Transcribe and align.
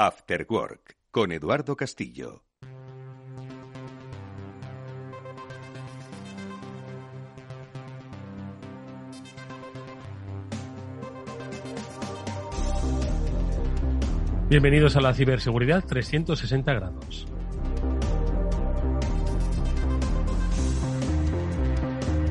After 0.00 0.46
Work 0.48 0.96
con 1.10 1.32
Eduardo 1.32 1.74
Castillo. 1.74 2.44
Bienvenidos 14.48 14.94
a 14.94 15.00
la 15.00 15.12
ciberseguridad 15.12 15.84
360 15.84 16.74
grados. 16.74 17.26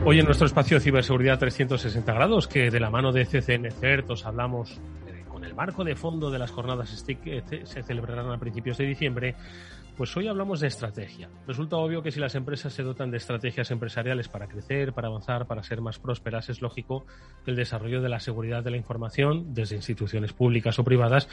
Hoy 0.06 0.20
en 0.20 0.26
nuestro 0.26 0.48
espacio 0.48 0.80
ciberseguridad 0.80 1.38
360 1.38 2.14
grados, 2.14 2.48
que 2.48 2.72
de 2.72 2.80
la 2.80 2.90
mano 2.90 3.12
de 3.12 3.26
CCN 3.26 3.70
CERT 3.72 4.10
os 4.10 4.26
hablamos 4.26 4.80
marco 5.58 5.84
de 5.84 5.96
fondo 5.96 6.30
de 6.30 6.38
las 6.38 6.52
jornadas 6.52 7.04
que 7.04 7.44
se 7.64 7.82
celebrarán 7.82 8.30
a 8.30 8.38
principios 8.38 8.78
de 8.78 8.86
diciembre, 8.86 9.36
pues 9.98 10.16
hoy 10.16 10.28
hablamos 10.28 10.60
de 10.60 10.68
estrategia. 10.68 11.30
Resulta 11.48 11.78
obvio 11.78 12.04
que 12.04 12.12
si 12.12 12.20
las 12.20 12.36
empresas 12.36 12.72
se 12.72 12.84
dotan 12.84 13.10
de 13.10 13.18
estrategias 13.18 13.72
empresariales 13.72 14.28
para 14.28 14.48
crecer, 14.48 14.94
para 14.94 15.08
avanzar, 15.08 15.48
para 15.48 15.64
ser 15.64 15.82
más 15.82 15.98
prósperas, 15.98 16.50
es 16.50 16.62
lógico 16.62 17.08
que 17.44 17.50
el 17.50 17.58
desarrollo 17.58 18.04
de 18.04 18.10
la 18.10 18.20
seguridad 18.20 18.64
de 18.64 18.70
la 18.70 18.78
información, 18.78 19.56
desde 19.56 19.78
instituciones 19.78 20.32
públicas 20.32 20.78
o 20.78 20.84
privadas, 20.84 21.28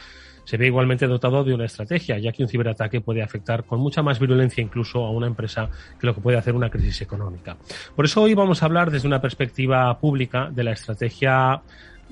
se 0.45 0.57
ve 0.57 0.69
igualmente 0.69 1.07
dotado 1.07 1.45
de 1.45 1.53
una 1.53 1.67
estrategia, 1.67 2.19
ya 2.19 2.33
que 2.33 2.43
un 2.43 2.49
ciberataque 2.49 3.03
puede 3.03 3.23
afectar 3.23 3.65
con 3.65 3.79
mucha 3.81 4.03
más 4.03 4.19
virulencia 4.19 4.63
incluso 4.63 5.05
a 5.05 5.11
una 5.11 5.27
empresa 5.27 5.69
que 6.01 6.07
lo 6.07 6.15
que 6.15 6.23
puede 6.23 6.39
hacer 6.39 6.55
una 6.55 6.71
crisis 6.71 7.03
económica. 7.03 7.59
Por 7.95 8.07
eso 8.07 8.23
hoy 8.23 8.33
vamos 8.33 8.63
a 8.63 8.67
hablar 8.67 8.91
desde 8.91 9.07
una 9.07 9.21
perspectiva 9.21 9.99
pública 9.99 10.49
de 10.51 10.65
la 10.65 10.73
estrategia 10.73 11.61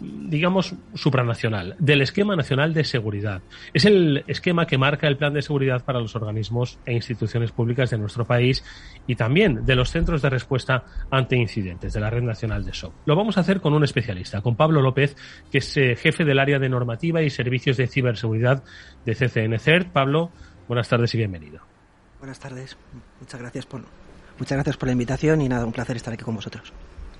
digamos, 0.03 0.75
supranacional, 0.95 1.77
del 1.79 2.03
esquema 2.03 2.37
nacional 2.37 2.75
de 2.75 2.85
seguridad. 2.85 3.43
Es 3.73 3.85
el 3.85 4.25
esquema 4.27 4.67
que 4.67 4.79
marca 4.79 5.07
el 5.07 5.17
plan 5.17 5.33
de 5.33 5.43
seguridad 5.43 5.85
para 5.85 6.01
los 6.01 6.17
organismos 6.17 6.79
e 6.85 6.93
instituciones 6.93 7.53
públicas 7.53 7.91
de 7.91 7.99
nuestro 7.99 8.25
país 8.25 8.65
y 9.07 9.15
también 9.15 9.65
de 9.65 9.77
los 9.77 9.91
centros 9.91 10.23
de 10.23 10.31
respuesta 10.31 10.85
ante 11.11 11.37
incidentes 11.37 11.93
de 11.93 12.01
la 12.01 12.11
Red 12.11 12.23
Nacional 12.23 12.65
de 12.65 12.75
SOC. 12.75 12.95
Lo 13.07 13.17
vamos 13.17 13.37
a 13.37 13.41
hacer 13.41 13.61
con 13.61 13.75
un 13.75 13.85
especialista, 13.85 14.41
con 14.41 14.57
Pablo 14.57 14.83
López, 14.83 15.17
que 15.51 15.59
es 15.59 15.77
eh, 15.77 15.97
jefe 15.97 16.25
del 16.25 16.39
área 16.39 16.59
de 16.59 16.69
normativa 16.69 17.23
y 17.23 17.31
servicios 17.31 17.77
de 17.77 17.87
ciberseguridad 17.87 18.63
de 19.05 19.15
CCN 19.15 19.59
CERT. 19.59 19.89
Pablo, 19.89 20.31
buenas 20.69 20.89
tardes 20.89 21.15
y 21.15 21.19
bienvenido. 21.19 21.61
Buenas 22.19 22.39
tardes. 22.39 22.77
Muchas 23.21 23.41
gracias 23.41 23.67
por, 23.67 23.83
muchas 24.39 24.57
gracias 24.57 24.77
por 24.77 24.89
la 24.89 24.93
invitación 24.93 25.41
y 25.41 25.49
nada, 25.49 25.67
un 25.67 25.73
placer 25.73 25.97
estar 25.97 26.15
aquí 26.15 26.25
con 26.25 26.37
vosotros. 26.37 26.73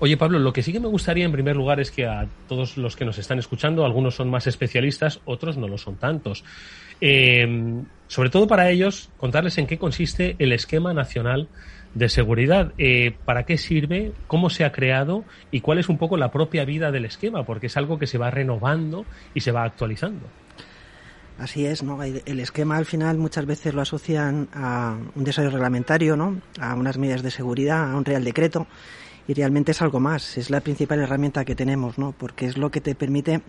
Oye, 0.03 0.17
Pablo, 0.17 0.37
lo 0.37 0.51
que 0.51 0.61
sí 0.61 0.73
que 0.73 0.81
me 0.81 0.89
gustaría 0.89 1.23
en 1.23 1.31
primer 1.31 1.55
lugar 1.55 1.79
es 1.79 1.89
que 1.89 2.05
a 2.05 2.27
todos 2.49 2.75
los 2.75 2.97
que 2.97 3.05
nos 3.05 3.17
están 3.19 3.39
escuchando, 3.39 3.85
algunos 3.85 4.15
son 4.15 4.29
más 4.29 4.47
especialistas, 4.47 5.21
otros 5.23 5.55
no 5.55 5.69
lo 5.69 5.77
son 5.77 5.95
tantos. 5.95 6.43
Eh, 6.99 7.47
sobre 8.07 8.29
todo 8.29 8.45
para 8.45 8.69
ellos, 8.69 9.09
contarles 9.15 9.57
en 9.59 9.65
qué 9.65 9.77
consiste 9.77 10.35
el 10.39 10.51
esquema 10.51 10.93
nacional 10.93 11.47
de 11.93 12.09
seguridad, 12.09 12.73
eh, 12.77 13.15
para 13.23 13.43
qué 13.43 13.57
sirve, 13.57 14.11
cómo 14.27 14.49
se 14.49 14.65
ha 14.65 14.73
creado 14.73 15.23
y 15.51 15.61
cuál 15.61 15.79
es 15.79 15.87
un 15.87 15.97
poco 15.97 16.17
la 16.17 16.31
propia 16.31 16.65
vida 16.65 16.91
del 16.91 17.05
esquema, 17.05 17.45
porque 17.45 17.67
es 17.67 17.77
algo 17.77 17.97
que 17.97 18.05
se 18.05 18.17
va 18.17 18.29
renovando 18.29 19.05
y 19.33 19.39
se 19.39 19.53
va 19.53 19.63
actualizando. 19.63 20.27
Así 21.39 21.65
es, 21.65 21.81
¿no? 21.81 22.03
El 22.03 22.41
esquema 22.41 22.75
al 22.75 22.85
final 22.85 23.17
muchas 23.17 23.45
veces 23.45 23.73
lo 23.73 23.81
asocian 23.81 24.49
a 24.53 24.97
un 25.15 25.23
desarrollo 25.23 25.53
reglamentario, 25.53 26.17
¿no? 26.17 26.41
A 26.59 26.75
unas 26.75 26.97
medidas 26.97 27.23
de 27.23 27.31
seguridad, 27.31 27.89
a 27.89 27.95
un 27.95 28.03
real 28.03 28.25
decreto 28.25 28.67
y 29.27 29.33
realmente 29.33 29.71
es 29.71 29.81
algo 29.81 29.99
más, 29.99 30.37
es 30.37 30.49
la 30.49 30.61
principal 30.61 30.99
herramienta 30.99 31.45
que 31.45 31.55
tenemos, 31.55 31.97
¿no? 31.97 32.11
Porque 32.11 32.45
es 32.45 32.57
lo 32.57 32.71
que 32.71 32.81
te 32.81 32.93
permite 32.95 33.41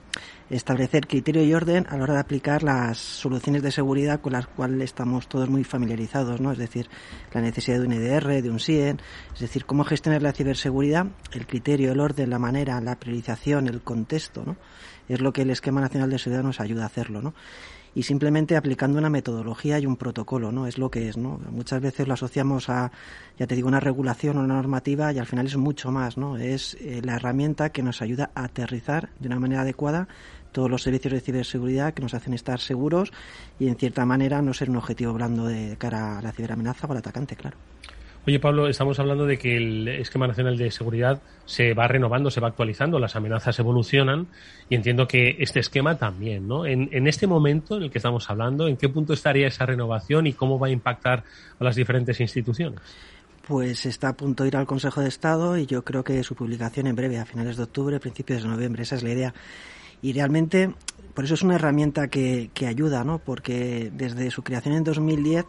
establecer 0.51 1.07
criterio 1.07 1.43
y 1.43 1.53
orden 1.53 1.87
a 1.89 1.97
la 1.97 2.05
hora 2.05 2.15
de 2.15 2.21
aplicar 2.21 2.63
las 2.63 2.99
soluciones 2.99 3.63
de 3.63 3.73
seguridad 3.73 4.21
con 4.21 4.35
las 4.35 4.47
cuales 4.47 4.83
estamos 4.85 5.29
todos 5.29 5.49
muy 5.49 5.65
familiarizados, 5.65 6.41
¿no? 6.41 6.53
Es 6.53 6.59
decir, 6.59 6.89
la 7.33 7.41
necesidad 7.41 7.81
de 7.81 7.87
un 7.87 7.93
EDR, 7.93 8.43
de 8.43 8.51
un 8.51 8.61
SIEN, 8.61 9.01
es 9.35 9.41
decir, 9.41 9.65
cómo 9.65 9.85
gestionar 9.85 10.23
la 10.23 10.33
ciberseguridad, 10.33 11.07
el 11.33 11.47
criterio, 11.47 11.93
el 11.93 12.01
orden, 12.01 12.31
la 12.31 12.39
manera, 12.39 12.81
la 12.81 12.97
priorización, 12.97 13.67
el 13.67 13.83
contexto, 13.83 14.45
¿no? 14.45 14.57
Es 15.09 15.21
lo 15.21 15.33
que 15.33 15.43
el 15.43 15.51
esquema 15.51 15.81
nacional 15.81 16.09
de 16.09 16.19
seguridad 16.19 16.45
nos 16.45 16.61
ayuda 16.61 16.85
a 16.85 16.87
hacerlo, 16.87 17.21
¿no? 17.21 17.35
Y 17.95 18.03
simplemente 18.03 18.57
aplicando 18.57 18.99
una 18.99 19.11
metodología 19.11 19.79
y 19.79 19.87
un 19.87 19.97
protocolo, 19.97 20.51
¿no? 20.51 20.67
Es 20.67 20.79
lo 20.79 20.91
que 20.91 21.09
es, 21.09 21.17
¿no? 21.17 21.41
Muchas 21.51 21.81
veces 21.81 22.09
lo 22.09 22.15
asociamos 22.15 22.69
a, 22.69 22.91
ya 23.39 23.47
te 23.47 23.55
digo, 23.55 23.69
una 23.69 23.81
regulación 23.81 24.37
o 24.39 24.41
una 24.41 24.55
normativa 24.55 25.13
y 25.13 25.19
al 25.19 25.27
final 25.27 25.47
es 25.47 25.57
mucho 25.57 25.91
más, 25.91 26.17
¿no? 26.17 26.37
Es 26.37 26.77
eh, 26.81 27.01
la 27.05 27.17
herramienta 27.17 27.71
que 27.71 27.83
nos 27.83 28.03
ayuda 28.03 28.31
a 28.35 28.45
aterrizar 28.45 29.11
de 29.21 29.29
una 29.29 29.39
manera 29.39 29.63
adecuada 29.63 30.09
todos 30.53 30.71
los 30.71 30.83
servicios 30.83 31.13
de 31.13 31.21
ciberseguridad 31.21 31.95
que 31.95 32.03
nos 32.03 32.15
hacen 32.15 32.33
estar 32.33 32.61
seguros 32.61 33.13
y 33.59 33.69
en 33.69 33.77
cierta 33.77 34.07
manera 34.07 34.41
no 34.41 34.55
ser 34.55 34.71
un 34.71 34.77
objetivo 34.77 35.13
blando 35.13 35.47
de 35.47 35.77
cara 35.79 36.19
a 36.19 36.23
la 36.23 36.33
ciberamenaza 36.33 36.87
o 36.87 36.93
al 36.93 36.99
atacante, 36.99 37.35
claro. 37.37 37.57
Oye, 38.27 38.41
Pablo, 38.41 38.69
estamos 38.69 38.99
hablando 38.99 39.27
de 39.27 39.37
que 39.37 39.55
el 39.55 39.87
esquema 39.87 40.27
nacional 40.27 40.57
de 40.57 40.71
seguridad 40.71 41.21
se 41.45 41.75
va 41.75 41.87
renovando, 41.87 42.31
se 42.31 42.41
va 42.41 42.49
actualizando, 42.49 42.99
las 42.99 43.17
amenazas 43.17 43.59
evolucionan 43.59 44.29
y 44.71 44.77
entiendo 44.77 45.07
que 45.07 45.37
este 45.41 45.61
esquema 45.61 45.99
también, 45.99 46.49
¿no? 46.49 46.65
En, 46.65 47.07
este 47.07 47.27
momento 47.27 47.77
en 47.77 47.83
el 47.83 47.91
que 47.91 47.99
estamos 47.99 48.31
hablando, 48.31 48.67
¿en 48.67 48.79
qué 48.79 48.89
punto 48.89 49.13
estaría 49.13 49.47
esa 49.47 49.67
renovación 49.67 50.27
y 50.27 50.33
cómo 50.33 50.59
va 50.59 50.69
a 50.69 50.71
impactar 50.71 51.23
a 51.61 51.65
las 51.65 51.77
diferentes 51.77 52.19
instituciones? 52.19 52.81
Pues 53.47 53.85
está 53.85 54.09
a 54.09 54.17
punto 54.17 54.45
de 54.45 54.49
ir 54.49 54.57
al 54.57 54.67
Consejo 54.67 55.03
de 55.03 55.09
Estado 55.09 55.59
y 55.59 55.67
yo 55.67 55.85
creo 55.85 56.03
que 56.03 56.25
su 56.25 56.35
publicación 56.35 56.87
en 56.87 56.97
breve, 56.97 57.19
a 57.19 57.27
finales 57.27 57.59
de 57.59 57.65
octubre, 57.65 58.01
principios 58.01 58.43
de 58.43 58.49
noviembre, 58.49 58.85
esa 58.85 58.95
es 58.95 59.03
la 59.03 59.11
idea. 59.11 59.35
Y 60.01 60.15
realmente, 60.15 60.75
por 61.13 61.27
eso 61.27 61.35
es 61.35 61.43
una 61.43 61.57
herramienta 61.57 62.09
que, 62.09 62.49
que 62.55 62.67
ayuda, 62.67 63.05
¿no? 63.05 63.19
Porque 63.19 63.91
desde 63.93 64.31
su 64.31 64.43
creación 64.43 64.75
en 64.77 64.85
2010 64.85 65.45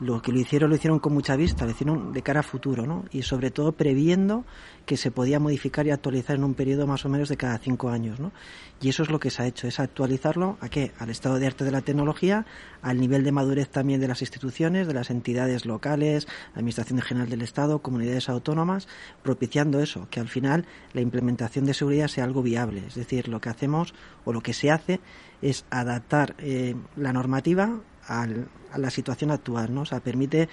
lo 0.00 0.22
que 0.22 0.32
lo 0.32 0.38
hicieron 0.40 0.70
lo 0.70 0.76
hicieron 0.76 0.98
con 0.98 1.12
mucha 1.12 1.36
vista, 1.36 1.64
lo 1.64 1.72
hicieron 1.72 2.12
de 2.12 2.22
cara 2.22 2.40
a 2.40 2.42
futuro, 2.42 2.86
¿no? 2.86 3.04
Y 3.10 3.22
sobre 3.22 3.50
todo 3.50 3.72
previendo 3.72 4.44
que 4.86 4.96
se 4.96 5.10
podía 5.10 5.38
modificar 5.38 5.86
y 5.86 5.90
actualizar 5.90 6.36
en 6.36 6.44
un 6.44 6.54
periodo 6.54 6.86
más 6.86 7.04
o 7.04 7.08
menos 7.08 7.28
de 7.28 7.36
cada 7.36 7.58
cinco 7.58 7.90
años, 7.90 8.18
¿no? 8.18 8.32
Y 8.80 8.88
eso 8.88 9.02
es 9.02 9.10
lo 9.10 9.20
que 9.20 9.30
se 9.30 9.42
ha 9.42 9.46
hecho, 9.46 9.68
es 9.68 9.78
actualizarlo 9.78 10.56
a 10.60 10.70
qué? 10.70 10.92
Al 10.98 11.10
estado 11.10 11.38
de 11.38 11.46
arte 11.46 11.64
de 11.64 11.70
la 11.70 11.82
tecnología, 11.82 12.46
al 12.80 12.98
nivel 12.98 13.24
de 13.24 13.32
madurez 13.32 13.68
también 13.68 14.00
de 14.00 14.08
las 14.08 14.22
instituciones, 14.22 14.86
de 14.86 14.94
las 14.94 15.10
entidades 15.10 15.66
locales, 15.66 16.26
Administración 16.54 17.00
General 17.02 17.28
del 17.28 17.42
Estado, 17.42 17.80
comunidades 17.80 18.30
autónomas, 18.30 18.88
propiciando 19.22 19.80
eso, 19.80 20.08
que 20.10 20.20
al 20.20 20.28
final 20.28 20.64
la 20.94 21.02
implementación 21.02 21.66
de 21.66 21.74
seguridad 21.74 22.08
sea 22.08 22.24
algo 22.24 22.42
viable. 22.42 22.84
Es 22.86 22.94
decir, 22.94 23.28
lo 23.28 23.40
que 23.40 23.50
hacemos 23.50 23.94
o 24.24 24.32
lo 24.32 24.40
que 24.40 24.54
se 24.54 24.70
hace 24.70 25.00
es 25.42 25.66
adaptar 25.70 26.34
eh, 26.38 26.74
la 26.96 27.12
normativa 27.12 27.80
a 28.06 28.26
la 28.78 28.90
situación 28.90 29.30
actual, 29.30 29.74
¿no? 29.74 29.82
O 29.82 29.86
sea, 29.86 30.00
permite 30.00 30.48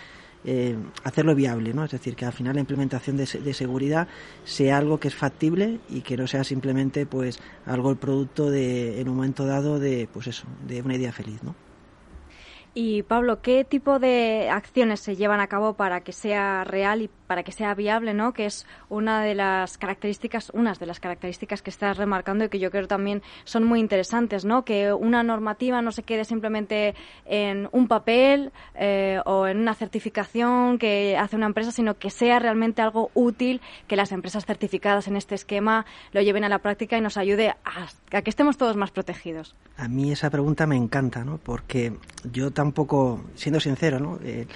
eh, 0.45 0.77
hacerlo 1.03 1.35
viable, 1.35 1.73
¿no? 1.73 1.83
Es 1.83 1.91
decir, 1.91 2.15
que 2.15 2.25
al 2.25 2.31
final 2.31 2.55
la 2.55 2.61
implementación 2.61 3.17
de, 3.17 3.25
de, 3.25 3.53
seguridad 3.53 4.07
sea 4.45 4.77
algo 4.77 4.99
que 4.99 5.09
es 5.09 5.15
factible 5.15 5.79
y 5.89 6.01
que 6.01 6.15
no 6.15 6.27
sea 6.27 6.43
simplemente, 6.43 7.05
pues, 7.05 7.39
algo 7.65 7.89
el 7.91 7.97
producto 7.97 8.49
de, 8.49 9.01
en 9.01 9.09
un 9.09 9.15
momento 9.15 9.45
dado 9.45 9.79
de, 9.79 10.07
pues 10.11 10.27
eso, 10.27 10.47
de 10.65 10.81
una 10.81 10.95
idea 10.95 11.11
feliz, 11.11 11.43
¿no? 11.43 11.55
Y 12.73 13.01
Pablo, 13.01 13.41
¿qué 13.41 13.65
tipo 13.65 13.97
de 13.97 14.49
acciones 14.51 14.99
se 14.99 15.15
llevan 15.15 15.39
a 15.39 15.47
cabo 15.47 15.73
para 15.73 16.01
que 16.01 16.11
sea 16.13 16.63
real 16.63 17.01
y 17.01 17.09
para 17.27 17.43
que 17.43 17.51
sea 17.51 17.75
viable, 17.75 18.13
¿no? 18.13 18.33
Que 18.33 18.45
es 18.45 18.65
una 18.89 19.21
de 19.21 19.35
las 19.35 19.77
características, 19.77 20.49
unas 20.53 20.79
de 20.79 20.85
las 20.85 20.99
características 20.99 21.61
que 21.61 21.69
estás 21.69 21.97
remarcando 21.97 22.45
y 22.45 22.49
que 22.49 22.59
yo 22.59 22.71
creo 22.71 22.87
también 22.87 23.21
son 23.43 23.63
muy 23.63 23.79
interesantes, 23.79 24.45
¿no? 24.45 24.63
Que 24.63 24.93
una 24.93 25.23
normativa 25.23 25.81
no 25.81 25.91
se 25.91 26.03
quede 26.03 26.25
simplemente 26.25 26.95
en 27.25 27.67
un 27.71 27.87
papel 27.87 28.51
eh, 28.75 29.19
o 29.25 29.47
en 29.47 29.59
una 29.59 29.73
certificación 29.73 30.77
que 30.77 31.17
hace 31.17 31.35
una 31.35 31.47
empresa, 31.47 31.71
sino 31.71 31.95
que 31.95 32.09
sea 32.09 32.39
realmente 32.39 32.81
algo 32.81 33.11
útil, 33.13 33.61
que 33.87 33.95
las 33.95 34.11
empresas 34.11 34.45
certificadas 34.45 35.07
en 35.07 35.17
este 35.17 35.35
esquema 35.35 35.85
lo 36.11 36.21
lleven 36.21 36.43
a 36.43 36.49
la 36.49 36.59
práctica 36.59 36.97
y 36.97 37.01
nos 37.01 37.17
ayude 37.17 37.49
a, 37.49 38.21
que 38.21 38.29
estemos 38.29 38.57
todos 38.57 38.77
más 38.77 38.91
protegidos. 38.91 39.55
A 39.77 39.87
mí 39.87 40.11
esa 40.11 40.29
pregunta 40.29 40.65
me 40.65 40.75
encanta, 40.75 41.23
¿no? 41.23 41.37
Porque 41.37 41.93
yo 42.31 42.51
también 42.51 42.73
poco, 42.73 43.23
siendo 43.35 43.59
sincero, 43.59 43.99
¿no? 43.99 44.19
Eh, 44.23 44.47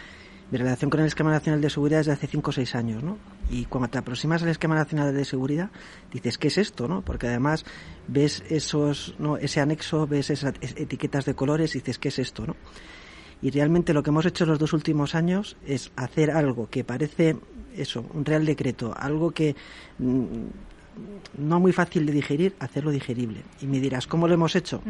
mi 0.51 0.57
relación 0.57 0.89
con 0.89 0.99
el 0.99 1.05
esquema 1.05 1.31
nacional 1.31 1.61
de 1.61 1.69
seguridad 1.69 2.01
es 2.01 2.07
de 2.07 2.11
hace 2.11 2.27
5 2.27 2.49
o 2.49 2.53
6 2.53 2.75
años, 2.75 3.03
¿no? 3.03 3.17
Y 3.49 3.65
cuando 3.65 3.89
te 3.89 3.97
aproximas 3.97 4.43
al 4.43 4.49
esquema 4.49 4.75
nacional 4.75 5.13
de 5.13 5.23
seguridad, 5.23 5.69
dices, 6.11 6.37
¿qué 6.37 6.49
es 6.49 6.57
esto, 6.57 6.89
no? 6.89 7.01
Porque 7.01 7.27
además 7.27 7.65
ves 8.09 8.43
esos, 8.49 9.15
¿no? 9.17 9.37
ese 9.37 9.61
anexo, 9.61 10.07
ves 10.07 10.29
esas 10.29 10.53
etiquetas 10.61 11.23
de 11.23 11.35
colores 11.35 11.73
y 11.75 11.79
dices, 11.79 11.97
¿qué 11.97 12.09
es 12.09 12.19
esto, 12.19 12.45
no? 12.45 12.57
Y 13.41 13.49
realmente 13.49 13.93
lo 13.93 14.03
que 14.03 14.09
hemos 14.09 14.25
hecho 14.25 14.45
los 14.45 14.59
dos 14.59 14.73
últimos 14.73 15.15
años 15.15 15.55
es 15.65 15.91
hacer 15.95 16.31
algo 16.31 16.69
que 16.69 16.83
parece, 16.83 17.37
eso, 17.75 18.05
un 18.13 18.25
real 18.25 18.45
decreto, 18.45 18.93
algo 18.95 19.31
que 19.31 19.55
mm, 19.99 20.25
no 21.37 21.59
muy 21.61 21.71
fácil 21.71 22.05
de 22.05 22.11
digerir, 22.11 22.55
hacerlo 22.59 22.91
digerible. 22.91 23.43
Y 23.61 23.67
me 23.67 23.79
dirás, 23.79 24.05
¿cómo 24.05 24.27
lo 24.27 24.33
hemos 24.33 24.55
hecho? 24.55 24.81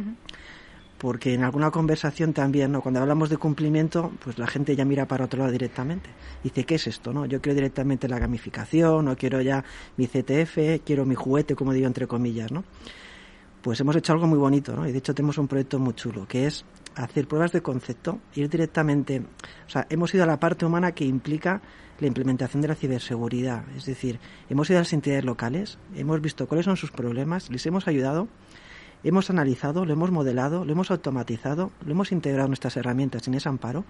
Porque 1.01 1.33
en 1.33 1.43
alguna 1.43 1.71
conversación 1.71 2.31
también, 2.31 2.71
¿no? 2.71 2.81
Cuando 2.81 2.99
hablamos 2.99 3.31
de 3.31 3.37
cumplimiento, 3.37 4.11
pues 4.23 4.37
la 4.37 4.45
gente 4.45 4.75
ya 4.75 4.85
mira 4.85 5.07
para 5.07 5.25
otro 5.25 5.39
lado 5.39 5.51
directamente. 5.51 6.11
Dice, 6.43 6.63
¿qué 6.63 6.75
es 6.75 6.85
esto, 6.85 7.11
no? 7.11 7.25
Yo 7.25 7.41
quiero 7.41 7.55
directamente 7.55 8.07
la 8.07 8.19
gamificación, 8.19 9.07
o 9.07 9.15
quiero 9.15 9.41
ya 9.41 9.65
mi 9.97 10.05
CTF, 10.05 10.83
quiero 10.85 11.07
mi 11.07 11.15
juguete, 11.15 11.55
como 11.55 11.73
digo 11.73 11.87
entre 11.87 12.05
comillas, 12.05 12.51
¿no? 12.51 12.63
pues 13.63 13.79
hemos 13.79 13.95
hecho 13.95 14.13
algo 14.13 14.25
muy 14.25 14.39
bonito, 14.39 14.75
¿no? 14.75 14.87
Y 14.87 14.91
de 14.91 14.97
hecho 14.97 15.13
tenemos 15.13 15.37
un 15.37 15.47
proyecto 15.47 15.77
muy 15.77 15.93
chulo, 15.93 16.27
que 16.27 16.47
es 16.47 16.65
hacer 16.95 17.27
pruebas 17.27 17.51
de 17.51 17.61
concepto, 17.61 18.19
ir 18.33 18.49
directamente, 18.49 19.21
o 19.67 19.69
sea, 19.69 19.85
hemos 19.89 20.13
ido 20.15 20.23
a 20.23 20.27
la 20.27 20.39
parte 20.39 20.65
humana 20.65 20.93
que 20.93 21.05
implica 21.05 21.61
la 21.99 22.07
implementación 22.07 22.61
de 22.61 22.69
la 22.69 22.75
ciberseguridad, 22.75 23.63
es 23.77 23.85
decir, 23.85 24.19
hemos 24.49 24.67
ido 24.71 24.79
a 24.79 24.81
las 24.81 24.93
entidades 24.93 25.25
locales, 25.25 25.77
hemos 25.95 26.19
visto 26.21 26.47
cuáles 26.47 26.65
son 26.65 26.75
sus 26.75 26.91
problemas, 26.91 27.51
les 27.51 27.63
hemos 27.67 27.87
ayudado, 27.87 28.27
hemos 29.03 29.29
analizado, 29.29 29.85
lo 29.85 29.93
hemos 29.93 30.11
modelado, 30.11 30.65
lo 30.65 30.71
hemos 30.71 30.91
automatizado, 30.91 31.71
lo 31.85 31.91
hemos 31.91 32.11
integrado 32.11 32.45
en 32.45 32.51
nuestras 32.51 32.77
herramientas 32.77 33.27
en 33.27 33.33
ese 33.35 33.49
amparo 33.49 33.85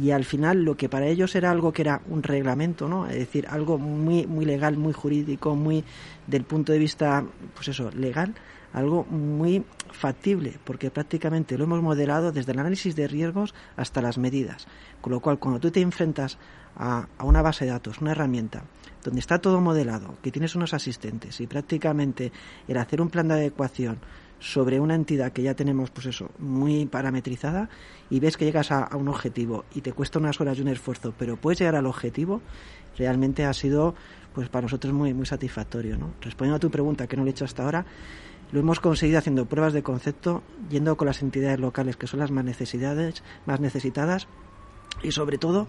y 0.00 0.10
al 0.10 0.24
final 0.24 0.62
lo 0.62 0.76
que 0.76 0.88
para 0.88 1.06
ellos 1.06 1.34
era 1.34 1.50
algo 1.50 1.72
que 1.72 1.82
era 1.82 2.02
un 2.08 2.22
reglamento, 2.22 2.88
¿no? 2.88 3.06
Es 3.06 3.18
decir, 3.18 3.46
algo 3.48 3.78
muy 3.78 4.26
muy 4.26 4.44
legal, 4.44 4.76
muy 4.76 4.92
jurídico, 4.92 5.54
muy 5.54 5.84
del 6.26 6.44
punto 6.44 6.72
de 6.72 6.78
vista 6.78 7.24
pues 7.54 7.68
eso, 7.68 7.90
legal, 7.92 8.34
algo 8.76 9.04
muy 9.04 9.64
factible, 9.90 10.58
porque 10.64 10.90
prácticamente 10.90 11.56
lo 11.56 11.64
hemos 11.64 11.82
modelado 11.82 12.30
desde 12.30 12.52
el 12.52 12.58
análisis 12.58 12.94
de 12.94 13.08
riesgos 13.08 13.54
hasta 13.76 14.02
las 14.02 14.18
medidas. 14.18 14.66
Con 15.00 15.12
lo 15.12 15.20
cual, 15.20 15.38
cuando 15.38 15.58
tú 15.60 15.70
te 15.70 15.80
enfrentas 15.80 16.38
a, 16.76 17.08
una 17.22 17.40
base 17.40 17.64
de 17.64 17.70
datos, 17.70 18.00
una 18.02 18.12
herramienta, 18.12 18.62
donde 19.02 19.20
está 19.20 19.38
todo 19.38 19.60
modelado, 19.60 20.16
que 20.22 20.30
tienes 20.30 20.54
unos 20.56 20.74
asistentes 20.74 21.40
y 21.40 21.46
prácticamente 21.46 22.32
el 22.68 22.76
hacer 22.76 23.00
un 23.00 23.08
plan 23.08 23.28
de 23.28 23.34
adecuación 23.34 23.98
sobre 24.38 24.80
una 24.80 24.94
entidad 24.94 25.32
que 25.32 25.42
ya 25.42 25.54
tenemos, 25.54 25.90
pues 25.90 26.06
eso, 26.06 26.30
muy 26.38 26.86
parametrizada 26.86 27.68
y 28.10 28.20
ves 28.20 28.36
que 28.36 28.44
llegas 28.44 28.70
a, 28.70 28.94
un 28.96 29.08
objetivo 29.08 29.64
y 29.74 29.80
te 29.80 29.92
cuesta 29.92 30.18
unas 30.18 30.40
horas 30.40 30.58
y 30.58 30.62
un 30.62 30.68
esfuerzo, 30.68 31.14
pero 31.18 31.36
puedes 31.36 31.58
llegar 31.58 31.76
al 31.76 31.86
objetivo, 31.86 32.42
realmente 32.96 33.44
ha 33.44 33.52
sido, 33.52 33.94
pues 34.34 34.48
para 34.48 34.62
nosotros 34.62 34.92
muy, 34.92 35.14
muy 35.14 35.26
satisfactorio, 35.26 35.96
¿no? 35.96 36.12
Respondiendo 36.20 36.56
a 36.56 36.60
tu 36.60 36.70
pregunta 36.70 37.06
que 37.06 37.16
no 37.16 37.24
le 37.24 37.30
he 37.30 37.32
hecho 37.32 37.44
hasta 37.44 37.64
ahora, 37.64 37.86
lo 38.52 38.60
hemos 38.60 38.78
conseguido 38.78 39.18
haciendo 39.18 39.46
pruebas 39.46 39.72
de 39.72 39.82
concepto, 39.82 40.42
yendo 40.70 40.96
con 40.96 41.06
las 41.06 41.22
entidades 41.22 41.58
locales 41.58 41.96
que 41.96 42.06
son 42.06 42.20
las 42.20 42.30
más 42.30 42.44
necesidades, 42.44 43.22
más 43.44 43.60
necesitadas 43.60 44.28
y 45.02 45.12
sobre 45.12 45.38
todo 45.38 45.66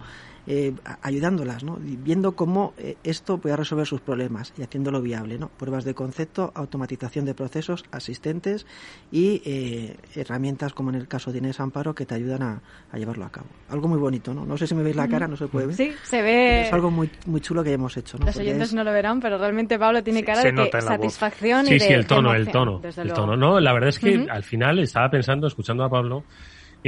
eh, 0.50 0.74
ayudándolas, 1.02 1.66
¿no? 1.66 1.78
viendo 1.82 2.38
cómo 2.38 2.74
eh, 2.78 2.96
esto 3.04 3.38
puede 3.38 3.58
resolver 3.58 3.86
sus 3.86 4.00
problemas 4.00 4.54
y 4.58 4.64
haciéndolo 4.64 5.02
viable. 5.02 5.38
¿no? 5.38 5.50
Pruebas 5.50 5.84
de 5.84 5.94
concepto, 5.94 6.54
automatización 6.56 7.26
de 7.26 7.34
procesos, 7.34 7.84
asistentes 7.92 8.66
y 9.12 9.42
eh, 9.44 9.98
herramientas 10.16 10.74
como 10.74 10.90
en 10.90 10.96
el 10.96 11.10
caso 11.10 11.34
de 11.34 11.40
Inés 11.40 11.60
Amparo 11.60 11.94
que 11.94 12.06
te 12.06 12.16
ayudan 12.16 12.44
a, 12.44 12.62
llevarlo 12.98 13.26
a 13.26 13.30
cabo. 13.30 13.48
Algo 13.68 13.90
muy 13.90 14.00
bonito, 14.00 14.34
¿no? 14.34 14.46
No 14.46 14.56
sé 14.58 14.68
si 14.68 14.74
me 14.74 14.84
veis 14.84 14.96
la 14.96 15.10
cara, 15.10 15.28
no 15.28 15.36
se 15.36 15.48
puede 15.48 15.68
ver. 15.68 15.76
Sí, 15.76 15.92
se 16.04 16.22
ve. 16.22 16.62
es 16.62 16.72
algo 16.72 16.92
muy, 16.92 17.10
muy 17.26 17.42
chulo 17.42 17.62
que 17.62 17.74
hemos 17.74 17.98
hecho. 17.98 18.18
¿no? 18.18 18.26
Los 18.26 18.38
oyentes 18.38 18.74
no 18.74 18.86
lo 18.86 18.94
verán, 18.94 19.20
pero 19.20 19.38
realmente 19.38 19.78
Pablo 19.78 20.02
tiene 20.02 20.24
cara 20.24 20.44
de 20.44 20.82
satisfacción 20.82 21.66
sí, 21.66 21.74
y 21.74 21.80
de 21.80 21.88
Sí, 21.88 21.94
el 21.94 22.08
tono, 22.08 22.34
el 22.34 22.50
tono. 22.50 22.82
El 22.82 23.12
tono. 23.12 23.36
No, 23.36 23.60
la 23.60 23.74
verdad 23.74 23.90
es 23.90 24.00
que 24.00 24.26
al 24.30 24.44
final 24.44 24.80
estaba 24.80 25.10
pensando, 25.10 25.48
escuchando 25.48 25.84
a 25.84 25.90
Pablo, 25.90 26.24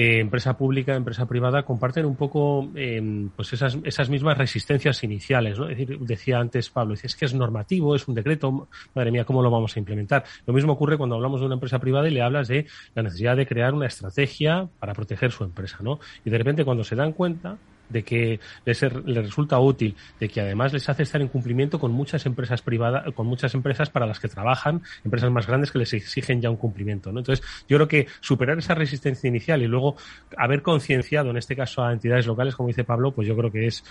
eh, 0.02 0.22
empresa 0.22 0.56
pública, 0.56 0.96
empresa 0.96 1.26
privada, 1.26 1.64
comparten 1.64 2.06
un 2.06 2.16
poco 2.16 2.70
em, 2.74 3.28
pues 3.36 3.52
esas, 3.52 3.78
esas 3.84 4.10
mismas 4.10 4.38
resistencias 4.38 5.04
iniciales. 5.04 5.60
¿no? 5.60 5.68
Es 5.68 5.78
decir, 5.78 6.00
decía 6.00 6.40
antes 6.40 6.70
Pablo, 6.70 6.94
es 6.94 7.16
que 7.18 7.26
es 7.26 7.34
normativo, 7.34 7.98
es 7.98 8.08
un 8.08 8.16
decreto, 8.16 8.70
madre 8.96 9.12
mía, 9.12 9.26
¿cómo 9.26 9.44
lo 9.44 9.52
vamos 9.52 9.76
a 9.76 9.80
implementar? 9.80 10.24
Lo 10.46 10.54
mismo 10.54 10.72
ocurre 10.72 10.98
cuando 10.98 11.18
hablamos 11.18 11.42
de 11.42 11.48
una 11.48 11.56
empresa 11.56 11.80
privada 11.80 12.08
y 12.08 12.12
le 12.12 12.22
hablas 12.22 12.48
de 12.48 12.66
la 12.96 13.04
necesidad 13.04 13.36
de 13.36 13.46
crear 13.46 13.74
una 13.74 13.88
estrategia 13.88 14.70
para 14.80 14.94
proteger 14.94 15.34
su 15.34 15.44
empresa. 15.44 15.80
¿no? 15.82 16.00
Y 16.24 16.30
de 16.30 16.38
repente 16.38 16.64
cuando 16.64 16.86
se 16.86 16.96
dan 16.96 17.12
cuenta 17.12 17.58
de 17.90 18.04
que 18.04 18.40
les, 18.66 18.82
les, 18.82 19.26
resulta 19.26 19.60
útil, 19.60 19.96
de 20.20 20.30
que 20.30 20.42
además 20.42 20.74
les 20.74 20.88
hace 20.88 21.04
estar 21.04 21.22
en 21.22 21.28
cumplimiento 21.28 21.80
con 21.80 21.92
muchas 21.92 22.26
empresas 22.26 22.62
privadas, 22.62 23.14
con 23.14 23.28
muchas 23.28 23.54
empresas 23.54 23.90
para 23.90 24.06
las 24.06 24.20
que 24.20 24.28
trabajan, 24.28 24.82
empresas 25.04 25.32
más 25.32 25.48
grandes 25.48 25.72
que 25.72 25.80
les 25.80 25.94
exigen 25.94 26.42
ya 26.42 26.50
un 26.50 26.58
cumplimiento. 26.58 27.12
¿no? 27.12 27.20
Entonces, 27.20 27.46
yo 27.68 27.78
creo 27.78 27.88
que 27.88 28.08
superar 28.22 28.58
esa 28.58 28.76
resistencia 28.76 29.28
inicial 29.28 29.62
y 29.62 29.68
luego 29.68 29.96
haber 30.38 30.62
concienciado, 30.62 31.30
en 31.32 31.38
este 31.38 31.56
caso 31.56 31.84
a 31.84 31.92
entidades 31.92 32.26
locales, 32.28 32.56
como 32.56 32.68
dice 32.68 32.84
Pablo, 32.84 33.12
pues 33.12 33.28
yo 33.28 33.36
creo 33.36 33.52
que 33.52 33.68
es, 33.68 33.84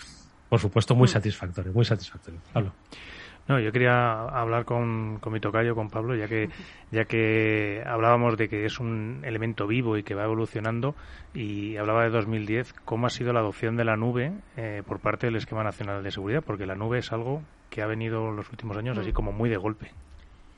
por 0.49 0.61
supuesto, 0.61 0.95
muy 0.95 1.07
mm. 1.07 1.13
satisfactorio, 1.13 1.73
muy 1.73 1.85
satisfactorio. 1.85 2.41
Pablo. 2.53 2.73
No, 3.49 3.59
yo 3.59 3.73
quería 3.73 4.25
hablar 4.25 4.67
con, 4.67 5.19
con 5.21 5.33
mi 5.33 5.41
tocayo, 5.41 5.75
con 5.75 5.89
Pablo, 5.89 6.15
ya 6.15 6.29
que, 6.29 6.51
ya 6.93 7.07
que 7.07 7.83
hablábamos 7.87 8.37
de 8.37 8.51
que 8.51 8.67
es 8.67 8.79
un 8.79 9.23
elemento 9.25 9.67
vivo 9.67 9.97
y 9.97 10.03
que 10.03 10.15
va 10.15 10.25
evolucionando, 10.25 10.95
y 11.33 11.79
hablaba 11.79 12.05
de 12.05 12.11
2010, 12.11 12.75
cómo 12.85 13.07
ha 13.07 13.11
sido 13.11 13.33
la 13.33 13.41
adopción 13.41 13.77
de 13.77 13.87
la 13.87 13.97
nube 13.97 14.33
eh, 14.59 14.83
por 14.87 15.01
parte 15.01 15.29
del 15.29 15.37
Esquema 15.37 15.65
Nacional 15.65 16.03
de 16.03 16.11
Seguridad, 16.11 16.45
porque 16.45 16.67
la 16.67 16.75
nube 16.75 16.99
es 16.99 17.11
algo 17.11 17.43
que 17.71 17.81
ha 17.81 17.87
venido 17.87 18.29
en 18.29 18.37
los 18.37 18.51
últimos 18.51 18.77
años 18.77 18.99
así 18.99 19.11
mm. 19.11 19.15
como 19.15 19.33
muy 19.33 19.49
de 19.49 19.57
golpe. 19.57 19.93